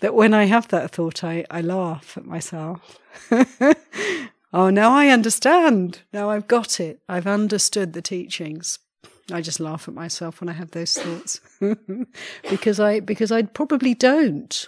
that 0.01 0.16
when 0.16 0.34
I 0.34 0.45
have 0.45 0.68
that 0.70 0.91
thought, 0.91 1.24
I, 1.24 1.45
I 1.49 1.61
laugh 1.61 2.18
at 2.18 2.26
myself. 2.26 2.99
oh, 4.53 4.70
now 4.70 4.91
I 4.91 5.09
understand. 5.09 6.01
Now 6.11 6.30
I've 6.30 6.47
got 6.47 6.80
it. 6.80 6.99
I've 7.07 7.28
understood 7.28 7.93
the 7.93 8.01
teachings. 8.01 8.80
I 9.32 9.41
just 9.41 9.59
laugh 9.59 9.88
at 9.88 9.93
myself 9.93 10.41
when 10.41 10.49
I 10.49 10.53
have 10.53 10.72
those 10.72 10.95
thoughts 10.97 11.39
because 12.49 12.80
I 12.80 12.99
because 12.99 13.32
I 13.32 13.43
probably 13.43 13.93
don't. 13.93 14.68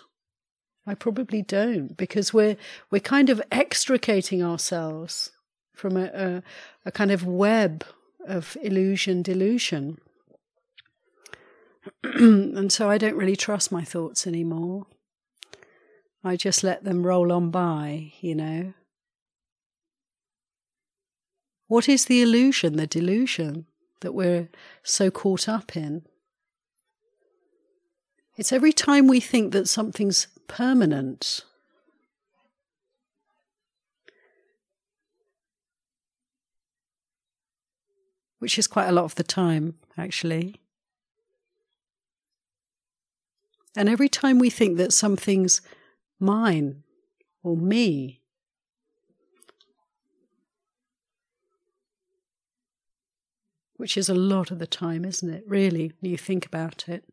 I 0.88 0.94
probably 0.94 1.42
don't 1.42 1.98
because 1.98 2.34
we're 2.34 2.58
we're 2.92 3.00
kind 3.00 3.30
of 3.30 3.42
extricating 3.52 4.44
ourselves 4.44 5.32
from 5.74 5.98
a, 5.98 6.06
a, 6.06 6.44
a 6.86 6.92
kind 6.92 7.12
of 7.12 7.26
web 7.26 7.84
of 8.28 8.58
illusion 8.62 9.22
delusion. 9.22 10.00
and 12.04 12.72
so 12.72 12.90
I 12.90 12.98
don't 12.98 13.18
really 13.18 13.36
trust 13.36 13.72
my 13.72 13.84
thoughts 13.84 14.26
anymore. 14.26 14.88
I 16.24 16.36
just 16.36 16.64
let 16.64 16.84
them 16.84 17.06
roll 17.06 17.32
on 17.32 17.52
by, 17.52 18.14
you 18.20 18.34
know. 18.34 18.74
What 21.68 21.88
is 21.88 22.06
the 22.06 22.22
illusion, 22.22 22.78
the 22.78 22.88
delusion 22.88 23.68
that 24.02 24.14
we're 24.14 24.50
so 24.84 25.12
caught 25.12 25.48
up 25.48 25.76
in? 25.76 26.04
It's 28.38 28.52
every 28.52 28.74
time 28.74 29.08
we 29.08 29.20
think 29.20 29.54
that 29.54 29.70
something's 29.70 30.28
permanent. 30.48 31.42
Which 38.40 38.60
is 38.60 38.68
quite 38.68 38.88
a 38.88 38.92
lot 38.92 39.06
of 39.06 39.16
the 39.16 39.24
time, 39.24 39.76
actually. 39.98 40.62
And 43.76 43.90
every 43.90 44.10
time 44.10 44.40
we 44.40 44.50
think 44.50 44.78
that 44.78 44.94
something's 44.94 45.62
mine 46.20 46.84
or 47.44 47.58
me, 47.58 48.22
which 53.78 53.98
is 53.98 54.08
a 54.08 54.14
lot 54.14 54.52
of 54.52 54.60
the 54.60 54.68
time, 54.68 55.04
isn't 55.04 55.30
it? 55.30 55.44
Really, 55.48 55.92
when 56.00 56.12
you 56.12 56.18
think 56.18 56.46
about 56.46 56.88
it. 56.88 57.04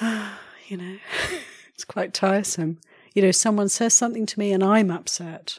you 0.68 0.76
know, 0.76 0.96
it's 1.80 1.84
quite 1.86 2.12
tiresome. 2.12 2.78
You 3.14 3.22
know, 3.22 3.30
someone 3.30 3.70
says 3.70 3.94
something 3.94 4.26
to 4.26 4.38
me 4.38 4.52
and 4.52 4.62
I'm 4.62 4.90
upset. 4.90 5.58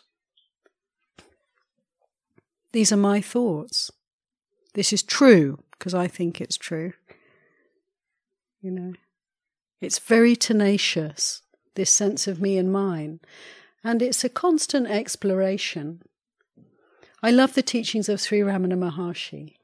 These 2.74 2.92
are 2.92 2.98
my 2.98 3.22
thoughts. 3.22 3.90
This 4.76 4.94
is 4.94 5.02
true 5.02 5.64
because 5.72 5.96
I 5.96 6.08
think 6.08 6.40
it's 6.40 6.58
true. 6.58 6.94
You 8.62 8.70
know, 8.70 8.94
it's 9.82 9.98
very 9.98 10.36
tenacious, 10.36 11.42
this 11.74 11.90
sense 11.90 12.28
of 12.28 12.40
me 12.40 12.60
and 12.60 12.72
mine, 12.72 13.20
and 13.84 14.04
it's 14.04 14.24
a 14.24 14.30
constant 14.30 14.86
exploration. 14.86 16.04
I 17.24 17.32
love 17.32 17.56
the 17.56 17.64
teachings 17.64 18.10
of 18.10 18.22
Sri 18.22 18.42
Ramana 18.42 18.78
Maharshi, 18.78 19.56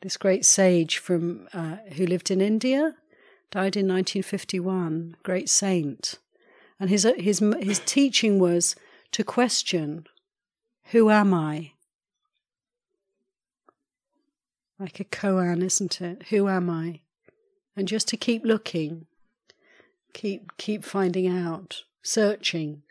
this 0.00 0.16
great 0.16 0.46
sage 0.46 0.96
from 0.96 1.48
uh, 1.52 1.76
who 1.96 2.06
lived 2.06 2.30
in 2.30 2.40
India 2.40 2.94
died 3.50 3.76
in 3.76 3.86
1951, 3.88 5.16
great 5.22 5.48
saint. 5.48 6.18
And 6.78 6.90
his, 6.90 7.04
uh, 7.04 7.14
his, 7.16 7.40
his 7.60 7.80
teaching 7.80 8.38
was 8.38 8.76
to 9.12 9.24
question 9.24 10.06
who 10.90 11.10
am 11.10 11.34
I? 11.34 11.72
Like 14.78 15.00
a 15.00 15.04
koan, 15.04 15.62
isn't 15.62 16.00
it? 16.00 16.22
Who 16.30 16.48
am 16.48 16.70
I? 16.70 17.00
And 17.76 17.86
just 17.86 18.08
to 18.08 18.16
keep 18.16 18.44
looking, 18.44 19.06
keep 20.14 20.56
keep 20.56 20.84
finding 20.84 21.26
out, 21.26 21.82
searching 22.02 22.82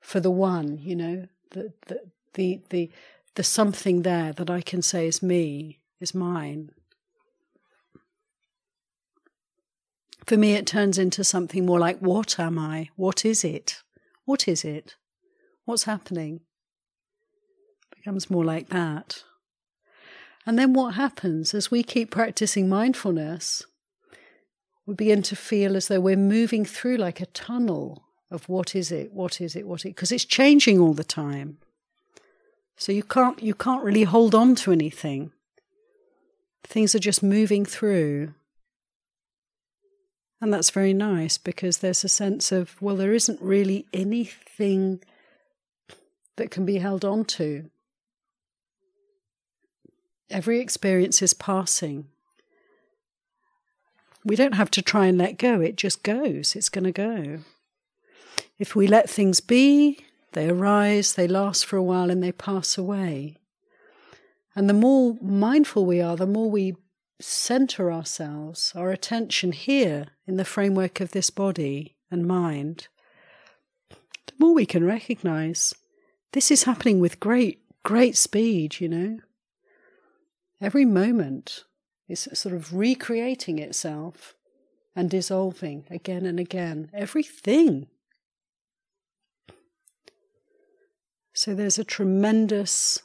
for 0.00 0.20
the 0.20 0.30
one, 0.30 0.78
you 0.78 0.96
know, 0.96 1.28
the 1.50 1.72
the 1.86 2.00
the 2.34 2.60
the, 2.70 2.90
the 3.36 3.42
something 3.42 4.02
there 4.02 4.32
that 4.32 4.50
I 4.50 4.60
can 4.60 4.82
say 4.82 5.06
is 5.06 5.22
me, 5.22 5.78
is 6.00 6.14
mine. 6.14 6.72
For 10.26 10.36
me, 10.36 10.54
it 10.54 10.66
turns 10.66 10.98
into 10.98 11.24
something 11.24 11.66
more 11.66 11.80
like, 11.80 11.98
what 11.98 12.38
am 12.38 12.58
I? 12.58 12.90
What 12.96 13.24
is 13.24 13.44
it? 13.44 13.82
What 14.24 14.46
is 14.46 14.64
it? 14.64 14.96
What's 15.64 15.84
happening? 15.84 16.40
It 17.90 17.98
becomes 17.98 18.30
more 18.30 18.44
like 18.44 18.68
that. 18.68 19.24
And 20.46 20.58
then 20.58 20.72
what 20.72 20.94
happens 20.94 21.54
as 21.54 21.70
we 21.70 21.82
keep 21.82 22.10
practicing 22.10 22.68
mindfulness? 22.68 23.64
We 24.86 24.94
begin 24.94 25.22
to 25.22 25.36
feel 25.36 25.76
as 25.76 25.88
though 25.88 26.00
we're 26.00 26.16
moving 26.16 26.64
through 26.64 26.96
like 26.96 27.20
a 27.20 27.26
tunnel 27.26 28.04
of 28.30 28.48
what 28.48 28.74
is 28.74 28.90
it, 28.90 29.12
what 29.12 29.40
is 29.40 29.54
it, 29.54 29.66
what 29.66 29.80
is 29.80 29.84
it, 29.86 29.96
because 29.96 30.10
it's 30.10 30.24
changing 30.24 30.80
all 30.80 30.94
the 30.94 31.04
time. 31.04 31.58
So 32.76 32.90
you 32.90 33.04
can't 33.04 33.40
you 33.40 33.54
can't 33.54 33.84
really 33.84 34.02
hold 34.02 34.34
on 34.34 34.54
to 34.56 34.72
anything. 34.72 35.30
Things 36.64 36.94
are 36.94 37.00
just 37.00 37.22
moving 37.22 37.64
through. 37.64 38.34
And 40.42 40.52
that's 40.52 40.70
very 40.70 40.92
nice 40.92 41.38
because 41.38 41.78
there's 41.78 42.02
a 42.02 42.08
sense 42.08 42.50
of, 42.50 42.74
well, 42.82 42.96
there 42.96 43.14
isn't 43.14 43.40
really 43.40 43.86
anything 43.92 45.00
that 46.34 46.50
can 46.50 46.66
be 46.66 46.78
held 46.78 47.04
on 47.04 47.24
to. 47.26 47.70
Every 50.28 50.58
experience 50.58 51.22
is 51.22 51.32
passing. 51.32 52.08
We 54.24 54.34
don't 54.34 54.56
have 54.56 54.70
to 54.72 54.82
try 54.82 55.06
and 55.06 55.16
let 55.16 55.38
go, 55.38 55.60
it 55.60 55.76
just 55.76 56.02
goes, 56.02 56.56
it's 56.56 56.68
going 56.68 56.84
to 56.84 56.92
go. 56.92 57.38
If 58.58 58.74
we 58.74 58.88
let 58.88 59.08
things 59.08 59.40
be, 59.40 60.04
They 60.32 60.48
arise, 60.48 61.14
they 61.14 61.28
last 61.28 61.66
for 61.66 61.76
a 61.76 61.82
while, 61.82 62.10
and 62.10 62.22
they 62.22 62.32
pass 62.32 62.78
away. 62.78 63.36
And 64.56 64.68
the 64.68 64.74
more 64.74 65.16
mindful 65.20 65.86
we 65.86 66.00
are, 66.00 66.16
the 66.16 66.26
more 66.26 66.50
we 66.50 66.76
center 67.22 67.92
ourselves, 67.92 68.72
our 68.74 68.90
attention 68.90 69.52
here 69.52 70.08
in 70.26 70.36
the 70.36 70.44
framework 70.44 71.00
of 71.00 71.12
this 71.12 71.30
body 71.30 71.96
and 72.10 72.26
mind, 72.26 72.88
the 73.88 74.34
more 74.38 74.54
we 74.54 74.66
can 74.66 74.84
recognize 74.84 75.74
this 76.32 76.50
is 76.50 76.64
happening 76.64 76.98
with 76.98 77.20
great, 77.20 77.62
great 77.82 78.16
speed, 78.16 78.80
you 78.80 78.88
know. 78.88 79.18
Every 80.60 80.84
moment 80.84 81.64
is 82.08 82.28
sort 82.32 82.54
of 82.54 82.74
recreating 82.74 83.58
itself 83.58 84.34
and 84.94 85.10
dissolving 85.10 85.86
again 85.90 86.26
and 86.26 86.38
again. 86.38 86.90
Everything. 86.92 87.88
So 91.32 91.54
there's 91.54 91.78
a 91.78 91.84
tremendous 91.84 93.02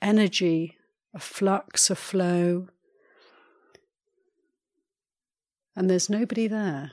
energy, 0.00 0.76
a 1.12 1.18
flux, 1.18 1.90
a 1.90 1.96
flow, 1.96 2.68
and 5.76 5.90
there's 5.90 6.08
nobody 6.08 6.48
there. 6.48 6.92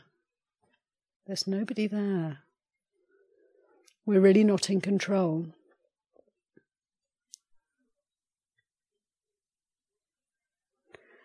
There's 1.25 1.47
nobody 1.47 1.87
there. 1.87 2.39
We're 4.05 4.19
really 4.19 4.43
not 4.43 4.69
in 4.69 4.81
control. 4.81 5.47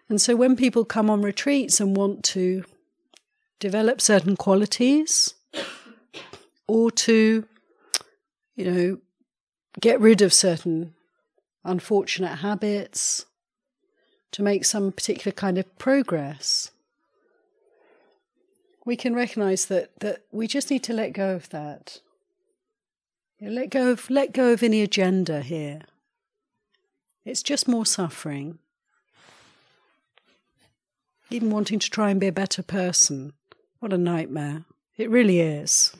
And 0.08 0.20
so 0.20 0.36
when 0.36 0.56
people 0.56 0.84
come 0.84 1.10
on 1.10 1.20
retreats 1.20 1.80
and 1.80 1.96
want 1.96 2.22
to 2.26 2.64
develop 3.58 4.00
certain 4.00 4.36
qualities 4.36 5.34
or 6.68 6.90
to, 6.92 7.46
you 8.54 8.64
know, 8.70 8.98
get 9.80 10.00
rid 10.00 10.22
of 10.22 10.32
certain 10.32 10.94
unfortunate 11.64 12.36
habits, 12.36 13.26
to 14.30 14.42
make 14.42 14.64
some 14.64 14.92
particular 14.92 15.32
kind 15.32 15.58
of 15.58 15.78
progress, 15.78 16.70
we 18.88 18.96
can 18.96 19.14
recognize 19.14 19.66
that, 19.66 19.90
that 20.00 20.22
we 20.32 20.46
just 20.46 20.70
need 20.70 20.82
to 20.82 20.94
let 20.94 21.12
go 21.12 21.34
of 21.34 21.50
that. 21.50 22.00
Let 23.38 23.68
go 23.68 23.90
of 23.90 24.08
let 24.08 24.32
go 24.32 24.50
of 24.54 24.62
any 24.62 24.80
agenda 24.80 25.42
here. 25.42 25.82
It's 27.22 27.42
just 27.42 27.68
more 27.68 27.84
suffering. 27.84 28.58
Even 31.28 31.50
wanting 31.50 31.78
to 31.80 31.90
try 31.90 32.08
and 32.08 32.18
be 32.18 32.28
a 32.28 32.32
better 32.32 32.62
person. 32.62 33.34
What 33.78 33.92
a 33.92 33.98
nightmare. 33.98 34.64
It 34.96 35.10
really 35.10 35.40
is. 35.40 35.94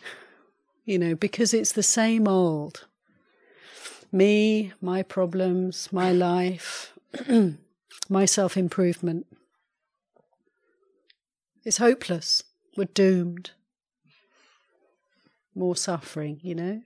you 0.84 0.98
know, 0.98 1.14
because 1.14 1.54
it's 1.54 1.72
the 1.72 1.82
same 1.82 2.28
old. 2.28 2.84
Me, 4.12 4.74
my 4.82 5.02
problems, 5.02 5.88
my 5.90 6.12
life, 6.12 6.92
my 8.10 8.26
self 8.26 8.58
improvement. 8.58 9.26
It's 11.66 11.78
hopeless. 11.78 12.44
We're 12.76 12.84
doomed. 12.84 13.50
More 15.52 15.74
suffering, 15.74 16.38
you 16.40 16.54
know? 16.54 16.82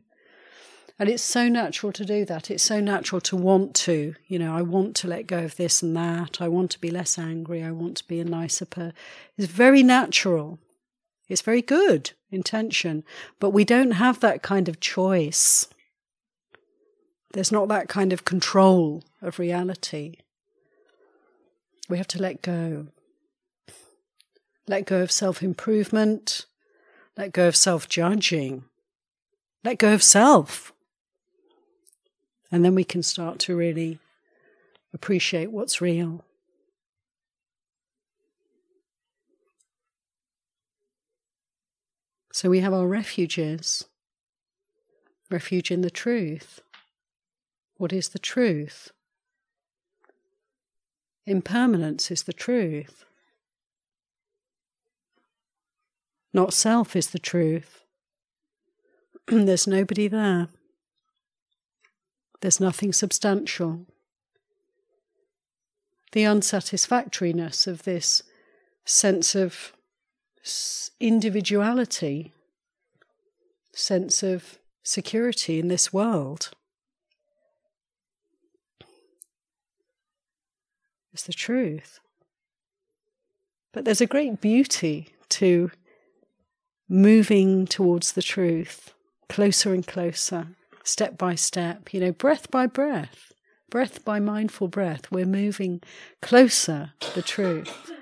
And 0.98 1.10
it's 1.10 1.22
so 1.22 1.50
natural 1.50 1.92
to 1.92 2.04
do 2.04 2.24
that. 2.24 2.50
It's 2.50 2.62
so 2.62 2.80
natural 2.80 3.20
to 3.22 3.36
want 3.36 3.74
to, 3.74 4.14
you 4.26 4.38
know, 4.38 4.56
I 4.56 4.62
want 4.62 4.96
to 4.96 5.06
let 5.06 5.26
go 5.26 5.44
of 5.44 5.56
this 5.56 5.82
and 5.82 5.94
that. 5.98 6.40
I 6.40 6.48
want 6.48 6.70
to 6.70 6.80
be 6.80 6.90
less 6.90 7.18
angry. 7.18 7.62
I 7.62 7.72
want 7.72 7.98
to 7.98 8.08
be 8.08 8.20
a 8.20 8.24
nicer 8.24 8.64
person. 8.64 8.94
It's 9.36 9.48
very 9.48 9.82
natural. 9.82 10.58
It's 11.28 11.42
very 11.42 11.60
good 11.60 12.12
intention. 12.30 13.04
But 13.38 13.50
we 13.50 13.66
don't 13.66 13.92
have 13.92 14.20
that 14.20 14.42
kind 14.42 14.66
of 14.66 14.80
choice. 14.80 15.68
There's 17.34 17.52
not 17.52 17.68
that 17.68 17.90
kind 17.90 18.14
of 18.14 18.24
control 18.24 19.04
of 19.20 19.38
reality. 19.38 20.16
We 21.90 21.98
have 21.98 22.08
to 22.08 22.22
let 22.22 22.40
go. 22.40 22.86
Let 24.66 24.86
go 24.86 25.02
of 25.02 25.10
self 25.10 25.42
improvement. 25.42 26.46
Let 27.16 27.32
go 27.32 27.48
of 27.48 27.56
self 27.56 27.88
judging. 27.88 28.64
Let 29.64 29.78
go 29.78 29.92
of 29.92 30.02
self. 30.02 30.72
And 32.52 32.64
then 32.64 32.74
we 32.74 32.84
can 32.84 33.02
start 33.02 33.38
to 33.40 33.56
really 33.56 33.98
appreciate 34.92 35.52
what's 35.52 35.80
real. 35.80 36.24
So 42.32 42.48
we 42.48 42.60
have 42.60 42.72
our 42.72 42.86
refuges. 42.86 43.84
Refuge 45.30 45.70
in 45.70 45.82
the 45.82 45.90
truth. 45.90 46.60
What 47.76 47.92
is 47.92 48.08
the 48.08 48.18
truth? 48.18 48.92
Impermanence 51.26 52.10
is 52.10 52.24
the 52.24 52.32
truth. 52.32 53.04
Not 56.32 56.52
self 56.52 56.94
is 56.94 57.10
the 57.10 57.18
truth. 57.18 57.84
There's 59.26 59.66
nobody 59.66 60.08
there. 60.08 60.48
There's 62.40 62.60
nothing 62.60 62.92
substantial. 62.92 63.86
The 66.12 66.24
unsatisfactoriness 66.24 67.66
of 67.66 67.82
this 67.82 68.22
sense 68.84 69.34
of 69.34 69.72
individuality, 70.98 72.32
sense 73.72 74.22
of 74.22 74.58
security 74.82 75.58
in 75.60 75.68
this 75.68 75.92
world. 75.92 76.50
is 81.12 81.24
the 81.24 81.32
truth. 81.32 82.00
But 83.72 83.84
there's 83.84 84.00
a 84.00 84.06
great 84.06 84.40
beauty 84.40 85.08
to 85.30 85.70
moving 86.90 87.66
towards 87.66 88.12
the 88.12 88.22
truth, 88.22 88.92
closer 89.28 89.72
and 89.72 89.86
closer, 89.86 90.48
step 90.82 91.16
by 91.16 91.36
step, 91.36 91.94
you 91.94 92.00
know, 92.00 92.10
breath 92.10 92.50
by 92.50 92.66
breath, 92.66 93.32
breath 93.70 94.04
by 94.04 94.18
mindful 94.18 94.66
breath, 94.66 95.10
we're 95.10 95.24
moving 95.24 95.80
closer 96.20 96.92
to 96.98 97.14
the 97.14 97.22
truth, 97.22 97.92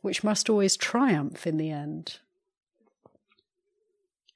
which 0.00 0.24
must 0.24 0.48
always 0.48 0.78
triumph 0.78 1.46
in 1.46 1.58
the 1.58 1.70
end. 1.70 2.18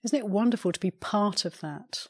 Isn't 0.04 0.18
it 0.18 0.28
wonderful 0.28 0.70
to 0.70 0.80
be 0.80 0.90
part 0.90 1.46
of 1.46 1.60
that, 1.60 2.06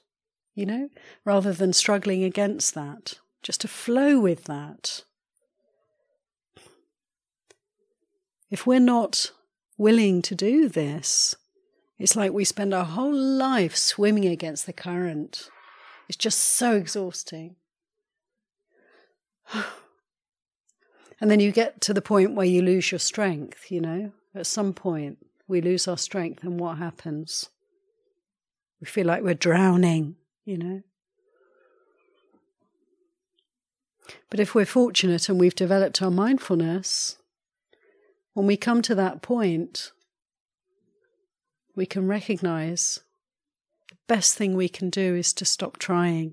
you 0.54 0.66
know, 0.66 0.90
rather 1.24 1.52
than 1.52 1.72
struggling 1.72 2.24
against 2.24 2.74
that, 2.74 3.14
just 3.44 3.60
to 3.60 3.68
flow 3.68 4.18
with 4.18 4.44
that? 4.44 5.04
If 8.50 8.66
we're 8.66 8.80
not 8.80 9.30
willing 9.80 10.20
to 10.20 10.34
do 10.34 10.68
this. 10.68 11.34
It's 11.98 12.14
like 12.14 12.32
we 12.32 12.44
spend 12.44 12.74
our 12.74 12.84
whole 12.84 13.16
life 13.16 13.74
swimming 13.74 14.26
against 14.26 14.66
the 14.66 14.74
current. 14.74 15.48
It's 16.06 16.18
just 16.18 16.38
so 16.38 16.76
exhausting. 16.76 17.56
and 21.20 21.30
then 21.30 21.40
you 21.40 21.50
get 21.50 21.80
to 21.80 21.94
the 21.94 22.02
point 22.02 22.34
where 22.34 22.44
you 22.44 22.60
lose 22.60 22.92
your 22.92 22.98
strength, 22.98 23.70
you 23.70 23.80
know? 23.80 24.12
At 24.34 24.46
some 24.46 24.74
point, 24.74 25.16
we 25.48 25.62
lose 25.62 25.88
our 25.88 25.96
strength, 25.96 26.44
and 26.44 26.60
what 26.60 26.76
happens? 26.76 27.48
We 28.82 28.86
feel 28.86 29.06
like 29.06 29.22
we're 29.22 29.34
drowning, 29.34 30.16
you 30.44 30.58
know? 30.58 30.82
But 34.28 34.40
if 34.40 34.54
we're 34.54 34.66
fortunate 34.66 35.30
and 35.30 35.40
we've 35.40 35.54
developed 35.54 36.02
our 36.02 36.10
mindfulness, 36.10 37.16
when 38.40 38.46
we 38.46 38.56
come 38.56 38.80
to 38.80 38.94
that 38.94 39.20
point, 39.20 39.92
we 41.76 41.84
can 41.84 42.08
recognize 42.08 43.00
the 43.90 43.96
best 44.08 44.34
thing 44.34 44.54
we 44.54 44.66
can 44.66 44.88
do 44.88 45.14
is 45.14 45.34
to 45.34 45.44
stop 45.44 45.76
trying, 45.76 46.32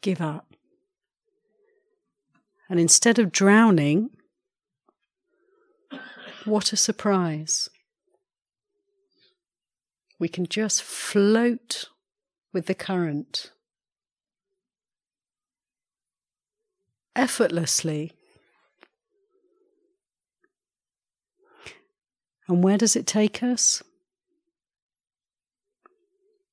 give 0.00 0.20
up. 0.20 0.52
And 2.68 2.80
instead 2.80 3.20
of 3.20 3.30
drowning, 3.30 4.10
what 6.44 6.72
a 6.72 6.76
surprise. 6.76 7.68
We 10.18 10.28
can 10.28 10.46
just 10.46 10.82
float 10.82 11.84
with 12.52 12.66
the 12.66 12.74
current 12.74 13.52
effortlessly 17.14 18.17
And 22.48 22.64
where 22.64 22.78
does 22.78 22.96
it 22.96 23.06
take 23.06 23.42
us? 23.42 23.82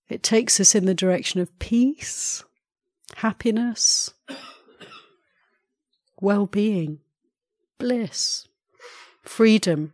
It 0.10 0.22
takes 0.22 0.60
us 0.60 0.76
in 0.76 0.86
the 0.86 0.94
direction 0.94 1.40
of 1.40 1.58
peace, 1.58 2.44
happiness, 3.16 4.14
well 6.20 6.46
being, 6.46 7.00
bliss, 7.80 8.48
freedom, 9.24 9.94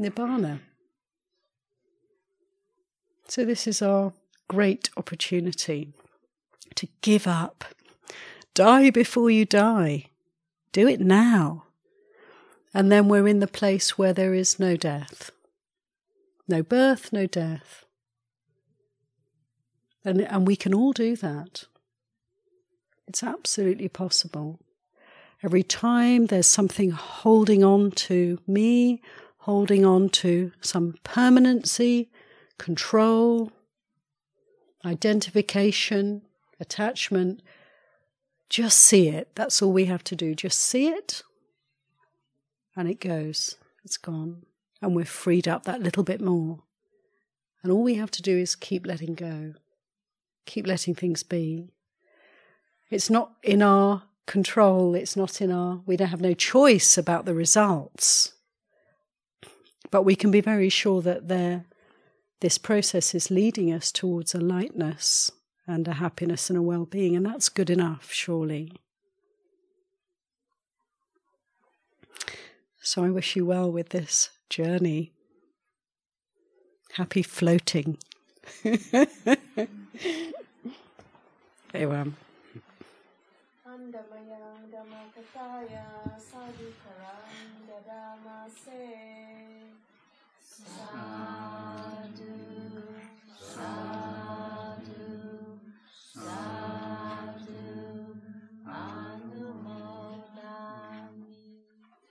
nibbana. 0.00 0.60
So, 3.28 3.44
this 3.44 3.66
is 3.66 3.80
our 3.82 4.12
great 4.48 4.90
opportunity 4.96 5.92
to 6.74 6.88
give 7.02 7.26
up. 7.26 7.64
Die 8.54 8.90
before 8.90 9.30
you 9.30 9.44
die. 9.44 10.06
Do 10.72 10.88
it 10.88 11.00
now. 11.00 11.63
And 12.74 12.90
then 12.90 13.08
we're 13.08 13.28
in 13.28 13.38
the 13.38 13.46
place 13.46 13.96
where 13.96 14.12
there 14.12 14.34
is 14.34 14.58
no 14.58 14.76
death. 14.76 15.30
No 16.48 16.62
birth, 16.62 17.12
no 17.12 17.26
death. 17.26 17.84
And, 20.04 20.20
and 20.20 20.46
we 20.46 20.56
can 20.56 20.74
all 20.74 20.92
do 20.92 21.16
that. 21.16 21.64
It's 23.06 23.22
absolutely 23.22 23.88
possible. 23.88 24.58
Every 25.42 25.62
time 25.62 26.26
there's 26.26 26.46
something 26.46 26.90
holding 26.90 27.62
on 27.62 27.92
to 27.92 28.40
me, 28.46 29.00
holding 29.38 29.84
on 29.84 30.08
to 30.08 30.52
some 30.60 30.96
permanency, 31.04 32.10
control, 32.58 33.52
identification, 34.84 36.22
attachment, 36.58 37.42
just 38.48 38.78
see 38.78 39.08
it. 39.08 39.30
That's 39.34 39.60
all 39.62 39.72
we 39.72 39.84
have 39.86 40.04
to 40.04 40.16
do. 40.16 40.34
Just 40.34 40.60
see 40.60 40.88
it, 40.88 41.22
and 42.76 42.88
it 42.88 43.00
goes. 43.00 43.56
It's 43.84 43.96
gone. 43.96 44.44
And 44.80 44.94
we're 44.94 45.04
freed 45.04 45.48
up 45.48 45.64
that 45.64 45.82
little 45.82 46.02
bit 46.02 46.20
more. 46.20 46.62
And 47.62 47.72
all 47.72 47.82
we 47.82 47.94
have 47.94 48.10
to 48.12 48.22
do 48.22 48.36
is 48.36 48.54
keep 48.54 48.86
letting 48.86 49.14
go, 49.14 49.54
keep 50.44 50.66
letting 50.66 50.94
things 50.94 51.22
be. 51.22 51.70
It's 52.90 53.08
not 53.08 53.32
in 53.42 53.62
our 53.62 54.02
control, 54.26 54.94
it's 54.94 55.16
not 55.16 55.40
in 55.40 55.50
our, 55.50 55.80
we 55.86 55.96
don't 55.96 56.08
have 56.08 56.20
no 56.20 56.34
choice 56.34 56.98
about 56.98 57.24
the 57.24 57.34
results. 57.34 58.34
But 59.90 60.02
we 60.02 60.14
can 60.14 60.30
be 60.30 60.40
very 60.40 60.68
sure 60.68 61.00
that 61.02 61.28
there, 61.28 61.64
this 62.40 62.58
process 62.58 63.14
is 63.14 63.30
leading 63.30 63.72
us 63.72 63.90
towards 63.90 64.34
a 64.34 64.40
lightness 64.40 65.30
and 65.66 65.88
a 65.88 65.94
happiness 65.94 66.50
and 66.50 66.58
a 66.58 66.62
well 66.62 66.84
being, 66.84 67.16
and 67.16 67.24
that's 67.24 67.48
good 67.48 67.70
enough, 67.70 68.12
surely. 68.12 68.72
So 72.86 73.02
I 73.02 73.08
wish 73.08 73.34
you 73.34 73.46
well 73.46 73.72
with 73.72 73.88
this 73.88 74.28
journey. 74.50 75.10
Happy 76.92 77.22
floating. 77.22 77.96
Evam. 81.72 82.12
Dadamase 87.66 88.52
Sadhu 90.42 91.04